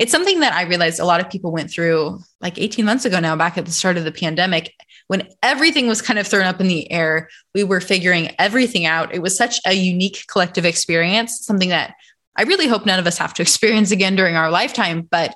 It's 0.00 0.10
something 0.10 0.40
that 0.40 0.52
I 0.52 0.62
realized 0.62 0.98
a 0.98 1.04
lot 1.04 1.20
of 1.20 1.30
people 1.30 1.52
went 1.52 1.70
through 1.70 2.18
like 2.40 2.58
18 2.58 2.84
months 2.84 3.04
ago 3.04 3.20
now, 3.20 3.36
back 3.36 3.56
at 3.56 3.66
the 3.66 3.72
start 3.72 3.98
of 3.98 4.04
the 4.04 4.10
pandemic 4.10 4.74
when 5.10 5.28
everything 5.42 5.88
was 5.88 6.00
kind 6.00 6.20
of 6.20 6.26
thrown 6.28 6.44
up 6.44 6.60
in 6.60 6.68
the 6.68 6.88
air, 6.92 7.28
we 7.52 7.64
were 7.64 7.80
figuring 7.80 8.30
everything 8.38 8.86
out. 8.86 9.12
It 9.12 9.20
was 9.20 9.36
such 9.36 9.58
a 9.66 9.72
unique 9.72 10.22
collective 10.30 10.64
experience, 10.64 11.44
something 11.44 11.70
that 11.70 11.96
I 12.40 12.44
really 12.44 12.66
hope 12.66 12.86
none 12.86 12.98
of 12.98 13.06
us 13.06 13.18
have 13.18 13.34
to 13.34 13.42
experience 13.48 13.90
again 13.90 14.16
during 14.16 14.34
our 14.34 14.50
lifetime. 14.50 15.02
But 15.02 15.34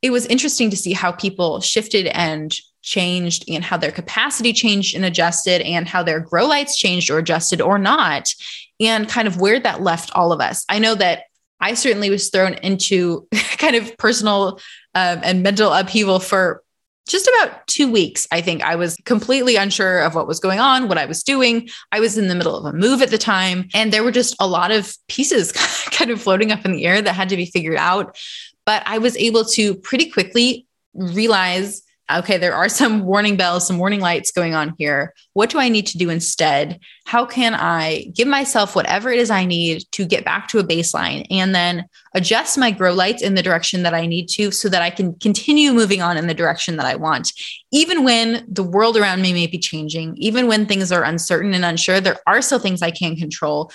it 0.00 0.10
was 0.10 0.26
interesting 0.26 0.70
to 0.70 0.76
see 0.76 0.92
how 0.92 1.12
people 1.12 1.60
shifted 1.60 2.06
and 2.06 2.54
changed 2.82 3.44
and 3.48 3.64
how 3.64 3.76
their 3.76 3.90
capacity 3.90 4.52
changed 4.52 4.94
and 4.94 5.04
adjusted 5.04 5.60
and 5.62 5.88
how 5.88 6.02
their 6.02 6.20
grow 6.20 6.46
lights 6.46 6.78
changed 6.78 7.10
or 7.10 7.18
adjusted 7.18 7.60
or 7.60 7.78
not 7.78 8.32
and 8.80 9.08
kind 9.08 9.26
of 9.26 9.40
where 9.40 9.58
that 9.58 9.82
left 9.82 10.10
all 10.14 10.32
of 10.32 10.40
us. 10.40 10.64
I 10.68 10.78
know 10.78 10.94
that 10.94 11.24
I 11.60 11.74
certainly 11.74 12.10
was 12.10 12.30
thrown 12.30 12.54
into 12.54 13.26
kind 13.58 13.76
of 13.76 13.96
personal 13.98 14.60
um, 14.94 15.20
and 15.22 15.42
mental 15.42 15.72
upheaval 15.72 16.20
for 16.20 16.62
just 17.06 17.28
about 17.28 17.66
two 17.66 17.90
weeks, 17.90 18.26
I 18.32 18.40
think 18.40 18.62
I 18.62 18.74
was 18.74 18.96
completely 19.04 19.56
unsure 19.56 20.00
of 20.00 20.14
what 20.14 20.26
was 20.26 20.40
going 20.40 20.58
on, 20.58 20.88
what 20.88 20.98
I 20.98 21.06
was 21.06 21.22
doing. 21.22 21.68
I 21.92 22.00
was 22.00 22.18
in 22.18 22.26
the 22.26 22.34
middle 22.34 22.56
of 22.56 22.64
a 22.64 22.76
move 22.76 23.00
at 23.00 23.10
the 23.10 23.18
time, 23.18 23.68
and 23.74 23.92
there 23.92 24.02
were 24.02 24.10
just 24.10 24.34
a 24.40 24.46
lot 24.46 24.72
of 24.72 24.96
pieces 25.08 25.52
kind 25.92 26.10
of 26.10 26.20
floating 26.20 26.50
up 26.50 26.64
in 26.64 26.72
the 26.72 26.84
air 26.84 27.00
that 27.00 27.14
had 27.14 27.28
to 27.28 27.36
be 27.36 27.46
figured 27.46 27.76
out. 27.76 28.18
But 28.64 28.82
I 28.86 28.98
was 28.98 29.16
able 29.16 29.44
to 29.44 29.76
pretty 29.76 30.10
quickly 30.10 30.66
realize 30.94 31.82
okay, 32.10 32.38
there 32.38 32.54
are 32.54 32.68
some 32.68 33.04
warning 33.04 33.36
bells, 33.36 33.66
some 33.66 33.78
warning 33.78 34.00
lights 34.00 34.30
going 34.30 34.54
on 34.54 34.74
here. 34.78 35.12
What 35.32 35.50
do 35.50 35.58
I 35.58 35.68
need 35.68 35.86
to 35.88 35.98
do 35.98 36.08
instead? 36.08 36.78
How 37.04 37.26
can 37.26 37.54
I 37.54 38.10
give 38.14 38.28
myself 38.28 38.76
whatever 38.76 39.10
it 39.10 39.18
is 39.18 39.30
I 39.30 39.44
need 39.44 39.84
to 39.92 40.04
get 40.04 40.24
back 40.24 40.48
to 40.48 40.58
a 40.58 40.64
baseline 40.64 41.26
and 41.30 41.54
then 41.54 41.86
adjust 42.14 42.58
my 42.58 42.70
grow 42.70 42.92
lights 42.92 43.22
in 43.22 43.34
the 43.34 43.42
direction 43.42 43.82
that 43.82 43.94
I 43.94 44.06
need 44.06 44.28
to 44.30 44.50
so 44.50 44.68
that 44.68 44.82
I 44.82 44.90
can 44.90 45.14
continue 45.14 45.72
moving 45.72 46.00
on 46.00 46.16
in 46.16 46.28
the 46.28 46.34
direction 46.34 46.76
that 46.76 46.86
I 46.86 46.94
want? 46.94 47.32
Even 47.72 48.04
when 48.04 48.46
the 48.48 48.62
world 48.62 48.96
around 48.96 49.20
me 49.22 49.32
may 49.32 49.48
be 49.48 49.58
changing, 49.58 50.16
even 50.16 50.46
when 50.46 50.66
things 50.66 50.92
are 50.92 51.02
uncertain 51.02 51.54
and 51.54 51.64
unsure, 51.64 52.00
there 52.00 52.18
are 52.26 52.40
still 52.40 52.60
things 52.60 52.82
I 52.82 52.92
can 52.92 53.16
control. 53.16 53.72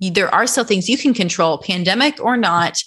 There 0.00 0.32
are 0.32 0.46
still 0.46 0.64
things 0.64 0.88
you 0.88 0.98
can 0.98 1.14
control, 1.14 1.58
pandemic 1.58 2.22
or 2.22 2.36
not 2.36 2.82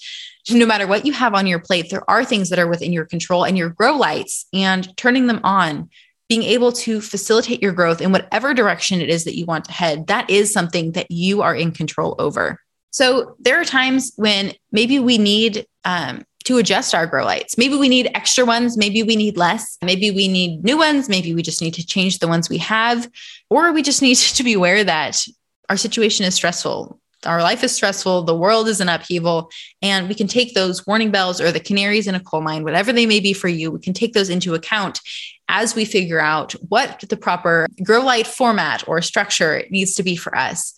no 0.49 0.65
matter 0.65 0.85
what 0.85 1.05
you 1.05 1.13
have 1.13 1.33
on 1.33 1.47
your 1.47 1.59
plate, 1.59 1.89
there 1.89 2.07
are 2.09 2.23
things 2.23 2.49
that 2.49 2.59
are 2.59 2.67
within 2.67 2.93
your 2.93 3.05
control 3.05 3.43
and 3.43 3.57
your 3.57 3.69
grow 3.69 3.95
lights 3.97 4.45
and 4.53 4.95
turning 4.97 5.27
them 5.27 5.39
on, 5.43 5.89
being 6.29 6.43
able 6.43 6.71
to 6.71 7.01
facilitate 7.01 7.61
your 7.61 7.71
growth 7.71 8.01
in 8.01 8.11
whatever 8.11 8.53
direction 8.53 9.01
it 9.01 9.09
is 9.09 9.23
that 9.23 9.35
you 9.35 9.45
want 9.45 9.65
to 9.65 9.71
head. 9.71 10.07
That 10.07 10.29
is 10.29 10.53
something 10.53 10.91
that 10.93 11.09
you 11.09 11.41
are 11.41 11.55
in 11.55 11.71
control 11.71 12.15
over. 12.19 12.59
So 12.91 13.35
there 13.39 13.59
are 13.59 13.65
times 13.65 14.13
when 14.15 14.53
maybe 14.71 14.99
we 14.99 15.17
need 15.17 15.65
um, 15.83 16.23
to 16.45 16.57
adjust 16.59 16.93
our 16.93 17.07
grow 17.07 17.25
lights. 17.25 17.57
Maybe 17.57 17.75
we 17.75 17.89
need 17.89 18.09
extra 18.13 18.45
ones. 18.45 18.77
Maybe 18.77 19.03
we 19.03 19.15
need 19.15 19.37
less. 19.37 19.77
Maybe 19.83 20.11
we 20.11 20.27
need 20.27 20.63
new 20.63 20.77
ones. 20.77 21.09
Maybe 21.09 21.33
we 21.33 21.41
just 21.41 21.61
need 21.61 21.73
to 21.73 21.85
change 21.85 22.19
the 22.19 22.27
ones 22.27 22.49
we 22.49 22.59
have. 22.59 23.09
Or 23.49 23.73
we 23.73 23.81
just 23.81 24.01
need 24.01 24.15
to 24.17 24.43
be 24.43 24.53
aware 24.53 24.83
that 24.83 25.25
our 25.69 25.77
situation 25.77 26.25
is 26.25 26.35
stressful 26.35 26.99
our 27.25 27.41
life 27.41 27.63
is 27.63 27.73
stressful, 27.73 28.23
the 28.23 28.35
world 28.35 28.67
is 28.67 28.81
in 28.81 28.89
upheaval, 28.89 29.49
and 29.81 30.07
we 30.07 30.15
can 30.15 30.27
take 30.27 30.53
those 30.53 30.85
warning 30.85 31.11
bells 31.11 31.41
or 31.41 31.51
the 31.51 31.59
canaries 31.59 32.07
in 32.07 32.15
a 32.15 32.19
coal 32.19 32.41
mine, 32.41 32.63
whatever 32.63 32.93
they 32.93 33.05
may 33.05 33.19
be 33.19 33.33
for 33.33 33.47
you, 33.47 33.71
we 33.71 33.79
can 33.79 33.93
take 33.93 34.13
those 34.13 34.29
into 34.29 34.53
account 34.53 34.99
as 35.47 35.75
we 35.75 35.85
figure 35.85 36.19
out 36.19 36.53
what 36.69 37.03
the 37.09 37.17
proper 37.17 37.67
grow 37.83 38.01
light 38.01 38.27
format 38.27 38.87
or 38.87 39.01
structure 39.01 39.63
needs 39.69 39.93
to 39.95 40.03
be 40.03 40.15
for 40.15 40.35
us. 40.35 40.73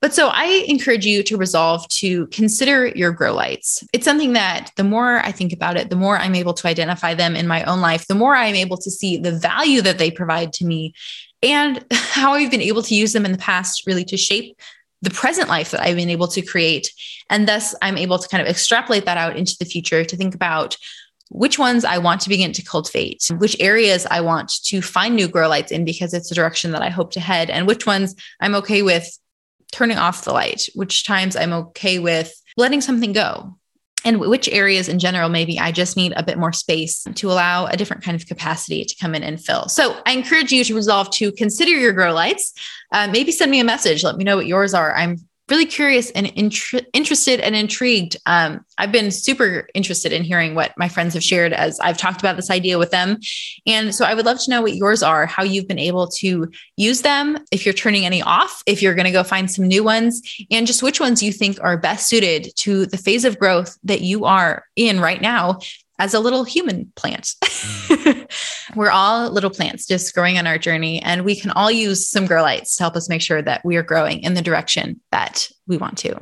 But 0.00 0.14
so 0.14 0.28
I 0.28 0.64
encourage 0.68 1.04
you 1.04 1.24
to 1.24 1.36
resolve 1.36 1.86
to 1.88 2.28
consider 2.28 2.86
your 2.86 3.10
grow 3.10 3.34
lights. 3.34 3.82
It's 3.92 4.04
something 4.04 4.32
that 4.34 4.70
the 4.76 4.84
more 4.84 5.18
I 5.18 5.32
think 5.32 5.52
about 5.52 5.76
it, 5.76 5.90
the 5.90 5.96
more 5.96 6.16
I'm 6.16 6.36
able 6.36 6.54
to 6.54 6.68
identify 6.68 7.14
them 7.14 7.34
in 7.34 7.48
my 7.48 7.64
own 7.64 7.80
life, 7.80 8.06
the 8.06 8.14
more 8.14 8.36
I'm 8.36 8.54
able 8.54 8.76
to 8.76 8.90
see 8.90 9.16
the 9.16 9.32
value 9.32 9.82
that 9.82 9.98
they 9.98 10.12
provide 10.12 10.52
to 10.54 10.64
me 10.64 10.94
and 11.42 11.84
how 11.92 12.34
I've 12.34 12.50
been 12.50 12.60
able 12.60 12.82
to 12.82 12.94
use 12.94 13.12
them 13.12 13.24
in 13.24 13.32
the 13.32 13.38
past 13.38 13.86
really 13.86 14.04
to 14.04 14.16
shape 14.16 14.56
the 15.02 15.10
present 15.10 15.48
life 15.48 15.70
that 15.70 15.80
I've 15.80 15.96
been 15.96 16.10
able 16.10 16.28
to 16.28 16.42
create. 16.42 16.92
And 17.30 17.46
thus, 17.46 17.74
I'm 17.82 17.98
able 17.98 18.18
to 18.18 18.28
kind 18.28 18.40
of 18.40 18.48
extrapolate 18.48 19.04
that 19.04 19.18
out 19.18 19.36
into 19.36 19.56
the 19.58 19.64
future 19.64 20.04
to 20.04 20.16
think 20.16 20.34
about 20.34 20.76
which 21.30 21.58
ones 21.58 21.84
I 21.84 21.98
want 21.98 22.22
to 22.22 22.30
begin 22.30 22.52
to 22.52 22.62
cultivate, 22.62 23.30
which 23.38 23.56
areas 23.60 24.06
I 24.10 24.22
want 24.22 24.50
to 24.64 24.80
find 24.80 25.14
new 25.14 25.28
grow 25.28 25.48
lights 25.48 25.70
in 25.70 25.84
because 25.84 26.14
it's 26.14 26.30
the 26.30 26.34
direction 26.34 26.72
that 26.72 26.82
I 26.82 26.88
hope 26.88 27.12
to 27.12 27.20
head, 27.20 27.50
and 27.50 27.66
which 27.66 27.86
ones 27.86 28.14
I'm 28.40 28.54
okay 28.56 28.82
with 28.82 29.06
turning 29.70 29.98
off 29.98 30.24
the 30.24 30.32
light, 30.32 30.68
which 30.74 31.04
times 31.04 31.36
I'm 31.36 31.52
okay 31.52 31.98
with 31.98 32.32
letting 32.56 32.80
something 32.80 33.12
go 33.12 33.57
and 34.08 34.20
which 34.20 34.48
areas 34.48 34.88
in 34.88 34.98
general 34.98 35.28
maybe 35.28 35.58
I 35.58 35.70
just 35.70 35.94
need 35.94 36.14
a 36.16 36.22
bit 36.22 36.38
more 36.38 36.52
space 36.52 37.04
to 37.14 37.30
allow 37.30 37.66
a 37.66 37.76
different 37.76 38.02
kind 38.02 38.18
of 38.18 38.26
capacity 38.26 38.82
to 38.82 38.96
come 38.98 39.14
in 39.14 39.22
and 39.22 39.38
fill. 39.38 39.68
So 39.68 40.00
I 40.06 40.12
encourage 40.12 40.50
you 40.50 40.64
to 40.64 40.74
resolve 40.74 41.10
to 41.12 41.30
consider 41.32 41.72
your 41.72 41.92
grow 41.92 42.14
lights. 42.14 42.54
Uh, 42.90 43.08
maybe 43.12 43.32
send 43.32 43.50
me 43.50 43.60
a 43.60 43.64
message. 43.64 44.02
Let 44.02 44.16
me 44.16 44.24
know 44.24 44.36
what 44.36 44.46
yours 44.46 44.72
are. 44.72 44.96
I'm 44.96 45.18
really 45.50 45.66
curious 45.66 46.10
and 46.12 46.32
interested 46.36 47.40
and 47.40 47.56
intrigued. 47.56 48.16
Um, 48.26 48.60
I've 48.76 48.92
been 48.92 49.10
super 49.10 49.68
interested 49.74 50.12
in 50.12 50.22
hearing 50.22 50.54
what 50.54 50.72
my 50.76 50.88
friends 50.88 51.14
have 51.14 51.22
shared 51.22 51.52
as 51.52 51.80
I've 51.80 51.96
talked 51.96 52.20
about 52.20 52.36
this 52.36 52.50
idea 52.50 52.78
with 52.78 52.90
them. 52.90 53.18
And 53.66 53.94
so 53.94 54.04
I 54.04 54.14
would 54.14 54.26
love 54.26 54.40
to 54.40 54.50
know 54.50 54.62
what 54.62 54.74
yours 54.74 55.02
are, 55.02 55.26
how 55.26 55.42
you've 55.42 55.68
been 55.68 55.78
able 55.78 56.08
to 56.18 56.50
use 56.76 57.02
them, 57.02 57.38
if 57.50 57.64
you're 57.64 57.74
turning 57.74 58.04
any 58.04 58.22
off, 58.22 58.62
if 58.66 58.82
you're 58.82 58.94
going 58.94 59.06
to 59.06 59.12
go 59.12 59.22
find 59.22 59.50
some 59.50 59.66
new 59.66 59.82
ones, 59.82 60.22
and 60.50 60.66
just 60.66 60.82
which 60.82 61.00
ones 61.00 61.22
you 61.22 61.32
think 61.32 61.58
are 61.62 61.76
best 61.76 62.08
suited 62.08 62.54
to 62.56 62.86
the 62.86 62.98
phase 62.98 63.24
of 63.24 63.38
growth 63.38 63.78
that 63.84 64.00
you 64.00 64.24
are 64.24 64.64
in 64.76 65.00
right 65.00 65.20
now 65.20 65.58
as 65.98 66.14
a 66.14 66.20
little 66.20 66.44
human 66.44 66.92
plant. 66.96 67.34
we're 68.76 68.90
all 68.90 69.30
little 69.30 69.50
plants 69.50 69.86
just 69.86 70.14
growing 70.14 70.38
on 70.38 70.46
our 70.46 70.58
journey, 70.58 71.02
and 71.02 71.24
we 71.24 71.34
can 71.34 71.50
all 71.52 71.70
use 71.70 72.08
some 72.08 72.26
grow 72.26 72.42
lights 72.42 72.76
to 72.76 72.82
help 72.82 72.96
us 72.96 73.08
make 73.08 73.22
sure 73.22 73.42
that 73.42 73.64
we 73.64 73.76
are 73.76 73.82
growing 73.82 74.22
in 74.22 74.34
the 74.34 74.42
direction 74.42 75.00
that 75.10 75.48
we 75.66 75.76
want 75.76 75.98
to. 75.98 76.18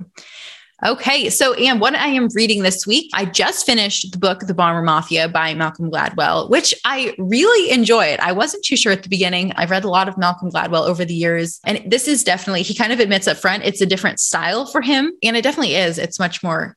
Okay, 0.84 1.30
so 1.30 1.54
and 1.54 1.80
what 1.80 1.94
I 1.94 2.08
am 2.08 2.28
reading 2.34 2.62
this 2.62 2.86
week, 2.86 3.10
I 3.14 3.24
just 3.24 3.64
finished 3.64 4.12
the 4.12 4.18
book 4.18 4.40
The 4.40 4.52
Bomber 4.52 4.82
Mafia 4.82 5.26
by 5.26 5.54
Malcolm 5.54 5.90
Gladwell, 5.90 6.50
which 6.50 6.74
I 6.84 7.14
really 7.16 7.70
enjoyed. 7.70 8.20
I 8.20 8.32
wasn't 8.32 8.62
too 8.62 8.76
sure 8.76 8.92
at 8.92 9.02
the 9.02 9.08
beginning. 9.08 9.52
I've 9.52 9.70
read 9.70 9.84
a 9.84 9.88
lot 9.88 10.06
of 10.06 10.18
Malcolm 10.18 10.50
Gladwell 10.50 10.86
over 10.86 11.02
the 11.02 11.14
years, 11.14 11.60
and 11.64 11.82
this 11.90 12.06
is 12.06 12.22
definitely 12.22 12.60
he 12.60 12.74
kind 12.74 12.92
of 12.92 13.00
admits 13.00 13.26
up 13.26 13.38
front 13.38 13.64
it's 13.64 13.80
a 13.80 13.86
different 13.86 14.20
style 14.20 14.66
for 14.66 14.82
him, 14.82 15.12
and 15.22 15.34
it 15.34 15.42
definitely 15.42 15.76
is. 15.76 15.96
It's 15.96 16.18
much 16.18 16.42
more 16.42 16.76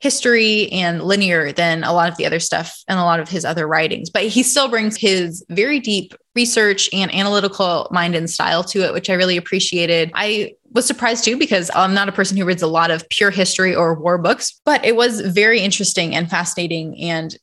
history 0.00 0.70
and 0.72 1.02
linear 1.02 1.52
than 1.52 1.82
a 1.82 1.92
lot 1.92 2.10
of 2.10 2.16
the 2.16 2.26
other 2.26 2.38
stuff 2.38 2.82
and 2.86 2.98
a 2.98 3.04
lot 3.04 3.20
of 3.20 3.28
his 3.28 3.44
other 3.44 3.66
writings. 3.66 4.10
But 4.10 4.24
he 4.24 4.42
still 4.42 4.68
brings 4.68 4.96
his 4.96 5.44
very 5.48 5.80
deep 5.80 6.14
research 6.34 6.90
and 6.92 7.12
analytical 7.14 7.88
mind 7.90 8.14
and 8.14 8.28
style 8.28 8.62
to 8.64 8.84
it, 8.84 8.92
which 8.92 9.08
I 9.08 9.14
really 9.14 9.38
appreciated. 9.38 10.10
I 10.14 10.54
was 10.72 10.86
surprised 10.86 11.24
too 11.24 11.38
because 11.38 11.70
I'm 11.74 11.94
not 11.94 12.08
a 12.08 12.12
person 12.12 12.36
who 12.36 12.44
reads 12.44 12.62
a 12.62 12.66
lot 12.66 12.90
of 12.90 13.08
pure 13.08 13.30
history 13.30 13.74
or 13.74 13.94
war 13.94 14.18
books, 14.18 14.60
but 14.64 14.84
it 14.84 14.96
was 14.96 15.22
very 15.22 15.60
interesting 15.60 16.14
and 16.14 16.28
fascinating. 16.28 17.00
And 17.00 17.36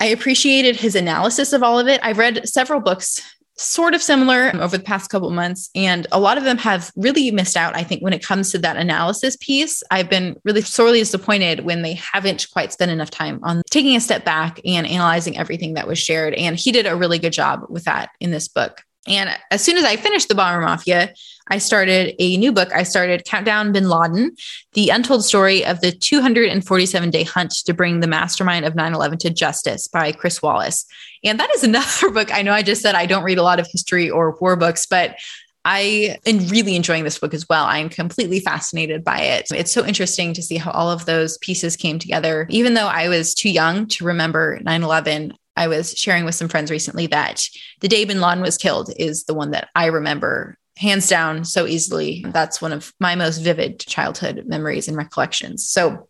I 0.00 0.06
appreciated 0.06 0.76
his 0.76 0.96
analysis 0.96 1.52
of 1.52 1.62
all 1.62 1.78
of 1.78 1.86
it. 1.86 2.00
I've 2.02 2.18
read 2.18 2.48
several 2.48 2.80
books 2.80 3.20
sort 3.60 3.94
of 3.94 4.02
similar 4.02 4.50
over 4.56 4.76
the 4.76 4.82
past 4.82 5.10
couple 5.10 5.30
months 5.30 5.70
and 5.74 6.06
a 6.12 6.18
lot 6.18 6.38
of 6.38 6.44
them 6.44 6.56
have 6.56 6.90
really 6.96 7.30
missed 7.30 7.56
out 7.56 7.76
i 7.76 7.82
think 7.82 8.02
when 8.02 8.12
it 8.12 8.24
comes 8.24 8.50
to 8.50 8.58
that 8.58 8.76
analysis 8.76 9.36
piece. 9.36 9.82
I've 9.90 10.08
been 10.08 10.36
really 10.44 10.62
sorely 10.62 11.00
disappointed 11.00 11.60
when 11.60 11.82
they 11.82 11.94
haven't 11.94 12.46
quite 12.52 12.72
spent 12.72 12.90
enough 12.90 13.10
time 13.10 13.40
on 13.42 13.62
taking 13.70 13.96
a 13.96 14.00
step 14.00 14.24
back 14.24 14.60
and 14.64 14.86
analyzing 14.86 15.36
everything 15.36 15.74
that 15.74 15.86
was 15.86 15.98
shared 15.98 16.34
and 16.34 16.56
he 16.56 16.72
did 16.72 16.86
a 16.86 16.96
really 16.96 17.18
good 17.18 17.32
job 17.32 17.66
with 17.68 17.84
that 17.84 18.10
in 18.20 18.30
this 18.30 18.48
book 18.48 18.82
and 19.06 19.30
as 19.50 19.62
soon 19.62 19.76
as 19.76 19.84
I 19.84 19.96
finished 19.96 20.28
The 20.28 20.34
Bomber 20.34 20.60
Mafia, 20.64 21.14
I 21.48 21.58
started 21.58 22.14
a 22.18 22.36
new 22.36 22.52
book. 22.52 22.70
I 22.72 22.84
started 22.84 23.24
Countdown 23.24 23.72
Bin 23.72 23.88
Laden, 23.88 24.36
the 24.74 24.90
untold 24.90 25.24
story 25.24 25.64
of 25.64 25.80
the 25.80 25.90
247 25.90 27.10
day 27.10 27.24
hunt 27.24 27.52
to 27.64 27.74
bring 27.74 28.00
the 28.00 28.06
mastermind 28.06 28.64
of 28.64 28.74
9 28.74 28.94
11 28.94 29.18
to 29.18 29.30
justice 29.30 29.88
by 29.88 30.12
Chris 30.12 30.42
Wallace. 30.42 30.86
And 31.24 31.40
that 31.40 31.50
is 31.54 31.64
another 31.64 32.10
book. 32.10 32.32
I 32.32 32.42
know 32.42 32.52
I 32.52 32.62
just 32.62 32.82
said 32.82 32.94
I 32.94 33.06
don't 33.06 33.24
read 33.24 33.38
a 33.38 33.42
lot 33.42 33.58
of 33.58 33.66
history 33.70 34.10
or 34.10 34.36
war 34.40 34.54
books, 34.54 34.86
but 34.86 35.16
I 35.64 36.16
am 36.24 36.46
really 36.48 36.74
enjoying 36.74 37.04
this 37.04 37.18
book 37.18 37.34
as 37.34 37.46
well. 37.48 37.64
I 37.64 37.78
am 37.78 37.90
completely 37.90 38.40
fascinated 38.40 39.04
by 39.04 39.20
it. 39.20 39.46
It's 39.50 39.72
so 39.72 39.84
interesting 39.84 40.32
to 40.34 40.42
see 40.42 40.56
how 40.56 40.70
all 40.70 40.90
of 40.90 41.04
those 41.04 41.36
pieces 41.38 41.76
came 41.76 41.98
together. 41.98 42.46
Even 42.48 42.74
though 42.74 42.86
I 42.86 43.08
was 43.08 43.34
too 43.34 43.50
young 43.50 43.86
to 43.88 44.04
remember 44.04 44.58
9 44.62 44.82
11, 44.82 45.34
I 45.56 45.68
was 45.68 45.92
sharing 45.92 46.24
with 46.24 46.34
some 46.34 46.48
friends 46.48 46.70
recently 46.70 47.06
that 47.08 47.46
the 47.80 47.88
day 47.88 48.04
bin 48.04 48.20
Laden 48.20 48.42
was 48.42 48.56
killed 48.56 48.90
is 48.96 49.24
the 49.24 49.34
one 49.34 49.50
that 49.50 49.68
I 49.74 49.86
remember 49.86 50.56
hands 50.76 51.08
down 51.08 51.44
so 51.44 51.66
easily. 51.66 52.24
That's 52.28 52.62
one 52.62 52.72
of 52.72 52.92
my 52.98 53.14
most 53.14 53.38
vivid 53.38 53.80
childhood 53.80 54.44
memories 54.46 54.88
and 54.88 54.96
recollections. 54.96 55.68
So 55.68 56.08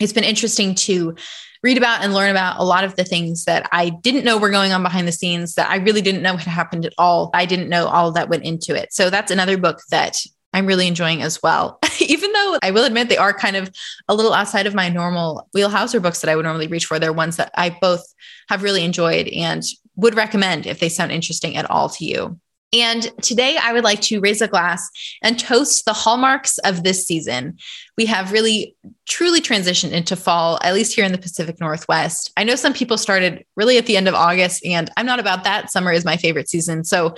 it's 0.00 0.12
been 0.12 0.24
interesting 0.24 0.74
to 0.76 1.14
read 1.62 1.76
about 1.76 2.02
and 2.02 2.14
learn 2.14 2.30
about 2.30 2.58
a 2.58 2.64
lot 2.64 2.84
of 2.84 2.96
the 2.96 3.04
things 3.04 3.44
that 3.44 3.68
I 3.70 3.90
didn't 3.90 4.24
know 4.24 4.38
were 4.38 4.50
going 4.50 4.72
on 4.72 4.82
behind 4.82 5.06
the 5.06 5.12
scenes 5.12 5.54
that 5.54 5.70
I 5.70 5.76
really 5.76 6.00
didn't 6.00 6.22
know 6.22 6.36
had 6.36 6.48
happened 6.48 6.86
at 6.86 6.94
all. 6.96 7.30
I 7.34 7.44
didn't 7.44 7.68
know 7.68 7.86
all 7.86 8.12
that 8.12 8.30
went 8.30 8.44
into 8.44 8.74
it. 8.74 8.92
So 8.92 9.10
that's 9.10 9.30
another 9.30 9.58
book 9.58 9.78
that 9.90 10.18
I'm 10.52 10.66
really 10.66 10.86
enjoying 10.86 11.22
as 11.22 11.42
well. 11.42 11.78
Even 12.00 12.32
though 12.32 12.58
I 12.62 12.70
will 12.70 12.84
admit 12.84 13.08
they 13.08 13.16
are 13.16 13.32
kind 13.32 13.56
of 13.56 13.70
a 14.08 14.14
little 14.14 14.32
outside 14.32 14.66
of 14.66 14.74
my 14.74 14.88
normal 14.88 15.48
wheelhouse 15.54 15.94
or 15.94 16.00
books 16.00 16.20
that 16.20 16.30
I 16.30 16.36
would 16.36 16.44
normally 16.44 16.66
reach 16.66 16.86
for. 16.86 16.98
They're 16.98 17.12
ones 17.12 17.36
that 17.36 17.52
I 17.56 17.76
both 17.80 18.02
have 18.48 18.62
really 18.62 18.84
enjoyed 18.84 19.28
and 19.28 19.62
would 19.96 20.14
recommend 20.14 20.66
if 20.66 20.80
they 20.80 20.88
sound 20.88 21.12
interesting 21.12 21.56
at 21.56 21.70
all 21.70 21.88
to 21.90 22.04
you. 22.04 22.38
And 22.72 23.10
today 23.20 23.58
I 23.60 23.72
would 23.72 23.82
like 23.82 24.00
to 24.02 24.20
raise 24.20 24.40
a 24.40 24.48
glass 24.48 24.88
and 25.22 25.38
toast 25.38 25.84
the 25.84 25.92
hallmarks 25.92 26.58
of 26.58 26.84
this 26.84 27.04
season. 27.04 27.58
We 27.96 28.06
have 28.06 28.30
really 28.30 28.76
truly 29.08 29.40
transitioned 29.40 29.90
into 29.90 30.14
fall, 30.14 30.58
at 30.62 30.74
least 30.74 30.94
here 30.94 31.04
in 31.04 31.10
the 31.10 31.18
Pacific 31.18 31.60
Northwest. 31.60 32.32
I 32.36 32.44
know 32.44 32.54
some 32.54 32.72
people 32.72 32.96
started 32.96 33.44
really 33.56 33.76
at 33.76 33.86
the 33.86 33.96
end 33.96 34.06
of 34.06 34.14
August, 34.14 34.64
and 34.64 34.88
I'm 34.96 35.06
not 35.06 35.18
about 35.18 35.42
that. 35.44 35.72
Summer 35.72 35.92
is 35.92 36.04
my 36.04 36.16
favorite 36.16 36.48
season. 36.48 36.84
So 36.84 37.16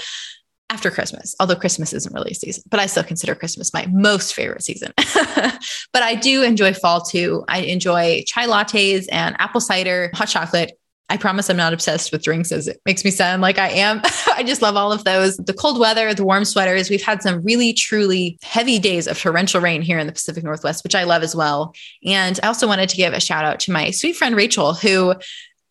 after 0.73 0.91
Christmas, 0.91 1.37
although 1.39 1.55
Christmas 1.55 1.93
isn't 1.93 2.15
really 2.15 2.31
a 2.31 2.35
season, 2.35 2.65
but 2.71 2.81
I 2.81 2.87
still 2.87 3.05
consider 3.05 3.35
Christmas 3.35 3.75
my 3.75 3.87
most 3.93 4.35
favorite 4.35 4.63
season. 4.63 4.91
but 4.97 6.03
I 6.03 6.15
do 6.15 6.43
enjoy 6.43 6.73
fall 6.73 7.03
too. 7.03 7.45
I 7.47 7.59
enjoy 7.59 8.25
chai 8.27 8.47
lattes 8.47 9.07
and 9.13 9.37
apple 9.39 9.61
cider, 9.61 10.11
hot 10.15 10.29
chocolate. 10.29 10.73
I 11.11 11.19
promise 11.19 11.51
I'm 11.51 11.59
not 11.59 11.75
obsessed 11.75 12.11
with 12.11 12.23
drinks 12.23 12.53
as 12.53 12.69
it 12.69 12.81
makes 12.87 13.05
me 13.05 13.11
sound 13.11 13.43
like 13.43 13.59
I 13.59 13.69
am. 13.69 14.01
I 14.35 14.43
just 14.45 14.63
love 14.63 14.77
all 14.77 14.93
of 14.93 15.05
those. 15.05 15.37
The 15.37 15.53
cold 15.53 15.79
weather, 15.79 16.15
the 16.15 16.25
warm 16.25 16.47
sweaters. 16.47 16.89
We've 16.89 17.03
had 17.03 17.23
some 17.23 17.45
really, 17.45 17.75
truly 17.75 18.39
heavy 18.41 18.79
days 18.79 19.07
of 19.07 19.19
torrential 19.21 19.61
rain 19.61 19.83
here 19.83 19.99
in 19.99 20.07
the 20.07 20.13
Pacific 20.15 20.43
Northwest, 20.43 20.85
which 20.85 20.95
I 20.95 21.05
love 21.05 21.23
as 21.23 21.37
well. 21.37 21.75
And 22.03 22.41
I 22.43 22.47
also 22.47 22.67
wanted 22.67 22.89
to 22.89 22.97
give 22.97 23.13
a 23.13 23.21
shout 23.21 23.45
out 23.45 23.61
to 23.61 23.73
my 23.73 23.91
sweet 23.91 24.17
friend 24.17 24.35
Rachel, 24.35 24.73
who, 24.73 25.15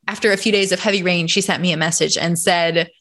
after 0.08 0.32
a 0.32 0.38
few 0.38 0.52
days 0.52 0.72
of 0.72 0.80
heavy 0.80 1.02
rain, 1.02 1.26
she 1.26 1.42
sent 1.42 1.64
me 1.64 1.72
a 1.72 1.78
message 1.78 2.18
and 2.18 2.38
said, 2.38 2.92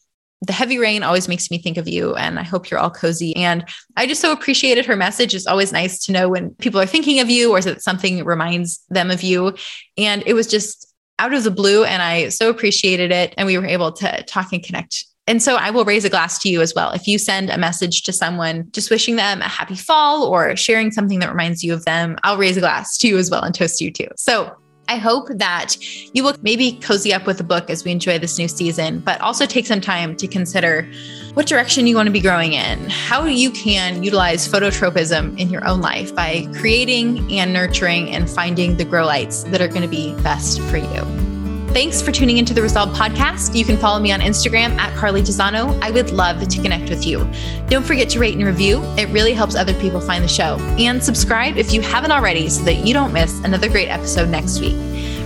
the 0.43 0.53
heavy 0.53 0.79
rain 0.79 1.03
always 1.03 1.29
makes 1.29 1.51
me 1.51 1.59
think 1.59 1.77
of 1.77 1.87
you 1.87 2.15
and 2.15 2.39
I 2.39 2.43
hope 2.43 2.71
you're 2.71 2.81
all 2.81 2.91
cozy. 2.91 3.37
And 3.37 3.65
I 3.97 4.07
just 4.07 4.23
so 4.23 4.33
appreciated 4.33 4.87
her 4.87 4.97
message. 4.97 5.35
It's 5.35 5.47
always 5.47 5.73
nice 5.73 5.99
to 6.07 6.13
know 6.13 6.29
when 6.29 6.51
people 6.55 6.81
are 6.81 6.87
thinking 6.87 7.21
of 7.21 7.29
you 7.29 7.53
or 7.53 7.61
that 7.61 7.83
something 7.83 8.25
reminds 8.25 8.83
them 8.89 9.11
of 9.11 9.23
you. 9.23 9.55
And 9.99 10.23
it 10.27 10.33
was 10.33 10.47
just 10.47 10.95
out 11.19 11.35
of 11.35 11.45
the 11.45 11.51
blue 11.51 11.85
and 11.85 12.03
I 12.03 12.31
so 12.31 12.49
appreciated 12.49 13.13
it. 13.13 13.35
And 13.37 13.47
we 13.47 13.59
were 13.59 13.67
able 13.67 13.93
to 13.93 14.23
talk 14.23 14.53
and 14.53 14.63
connect. 14.63 15.05
And 15.27 15.43
so 15.43 15.57
I 15.57 15.71
will 15.71 15.85
raise 15.85 16.05
a 16.05 16.11
glass 16.11 16.39
to 16.41 16.49
you 16.49 16.63
as 16.63 16.75
well. 16.75 16.91
If 16.91 17.07
you 17.07 17.19
send 17.19 17.51
a 17.51 17.59
message 17.59 18.03
to 18.05 18.13
someone 18.13 18.69
just 18.73 18.91
wishing 18.91 19.17
them 19.17 19.43
a 19.43 19.49
happy 19.49 19.77
fall 19.77 20.25
or 20.25 20.57
sharing 20.57 20.91
something 20.91 21.21
that 21.21 21.29
reminds 21.29 21.63
you 21.63 21.75
of 21.75 21.85
them, 21.85 22.17
I'll 22.25 22.39
raise 22.39 22.57
a 22.57 22.61
glass 22.61 22.97
to 22.99 23.09
you 23.09 23.19
as 23.19 23.31
well 23.31 23.43
and 23.43 23.55
toast 23.55 23.81
you 23.81 23.93
too. 23.93 24.09
So 24.17 24.57
I 24.91 24.97
hope 24.97 25.29
that 25.37 25.77
you 26.13 26.25
will 26.25 26.35
maybe 26.43 26.73
cozy 26.73 27.15
up 27.15 27.25
with 27.25 27.39
a 27.39 27.45
book 27.45 27.71
as 27.71 27.85
we 27.85 27.93
enjoy 27.93 28.19
this 28.19 28.37
new 28.37 28.49
season, 28.49 28.99
but 28.99 29.21
also 29.21 29.47
take 29.47 29.65
some 29.65 29.81
time 29.81 30.17
to 30.17 30.27
consider 30.27 30.91
what 31.35 31.47
direction 31.47 31.87
you 31.87 31.95
want 31.95 32.09
to 32.09 32.13
be 32.13 32.21
growing 32.21 32.55
in, 32.55 32.91
how 32.91 33.25
you 33.25 33.53
can 33.53 34.03
utilize 34.03 34.49
phototropism 34.49 35.39
in 35.39 35.49
your 35.49 35.65
own 35.65 35.81
life 35.81 36.13
by 36.13 36.45
creating 36.57 37.33
and 37.39 37.53
nurturing 37.53 38.11
and 38.11 38.29
finding 38.29 38.79
the 38.79 38.85
grow 38.85 39.07
lights 39.07 39.45
that 39.45 39.61
are 39.61 39.69
going 39.69 39.83
to 39.83 39.87
be 39.87 40.13
best 40.25 40.61
for 40.63 40.79
you. 40.79 41.30
Thanks 41.73 42.03
for 42.03 42.11
tuning 42.11 42.39
into 42.39 42.53
the 42.53 42.61
Resolve 42.61 42.91
podcast. 42.97 43.55
You 43.55 43.65
can 43.65 43.77
follow 43.77 44.01
me 44.01 44.11
on 44.11 44.19
Instagram 44.19 44.77
at 44.77 44.93
Carly 44.97 45.23
Tizano. 45.23 45.81
I 45.81 45.93
would 45.93 46.11
love 46.11 46.47
to 46.47 46.63
connect 46.63 46.91
with 46.91 47.07
you. 47.07 47.31
Don't 47.69 47.87
forget 47.87 48.09
to 48.11 48.19
rate 48.19 48.35
and 48.35 48.45
review. 48.45 48.83
It 48.99 49.09
really 49.11 49.33
helps 49.33 49.55
other 49.55 49.73
people 49.75 50.01
find 50.01 50.25
the 50.25 50.29
show. 50.29 50.57
And 50.81 51.01
subscribe 51.01 51.57
if 51.57 51.73
you 51.73 51.81
haven't 51.81 52.11
already 52.11 52.49
so 52.49 52.65
that 52.65 52.85
you 52.85 52.93
don't 52.93 53.13
miss 53.13 53.39
another 53.45 53.69
great 53.69 53.89
episode 53.89 54.29
next 54.29 54.61
week. 54.61 54.75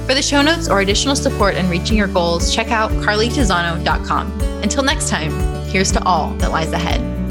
For 0.07 0.13
the 0.13 0.21
show 0.21 0.43
notes 0.43 0.69
or 0.69 0.81
additional 0.83 1.17
support 1.17 1.55
in 1.55 1.67
reaching 1.71 1.97
your 1.97 2.09
goals, 2.09 2.55
check 2.55 2.71
out 2.71 2.91
carlytizano.com. 2.91 4.41
Until 4.63 4.83
next 4.83 5.09
time, 5.09 5.33
here's 5.69 5.93
to 5.93 6.05
all 6.05 6.35
that 6.35 6.51
lies 6.51 6.73
ahead. 6.73 7.24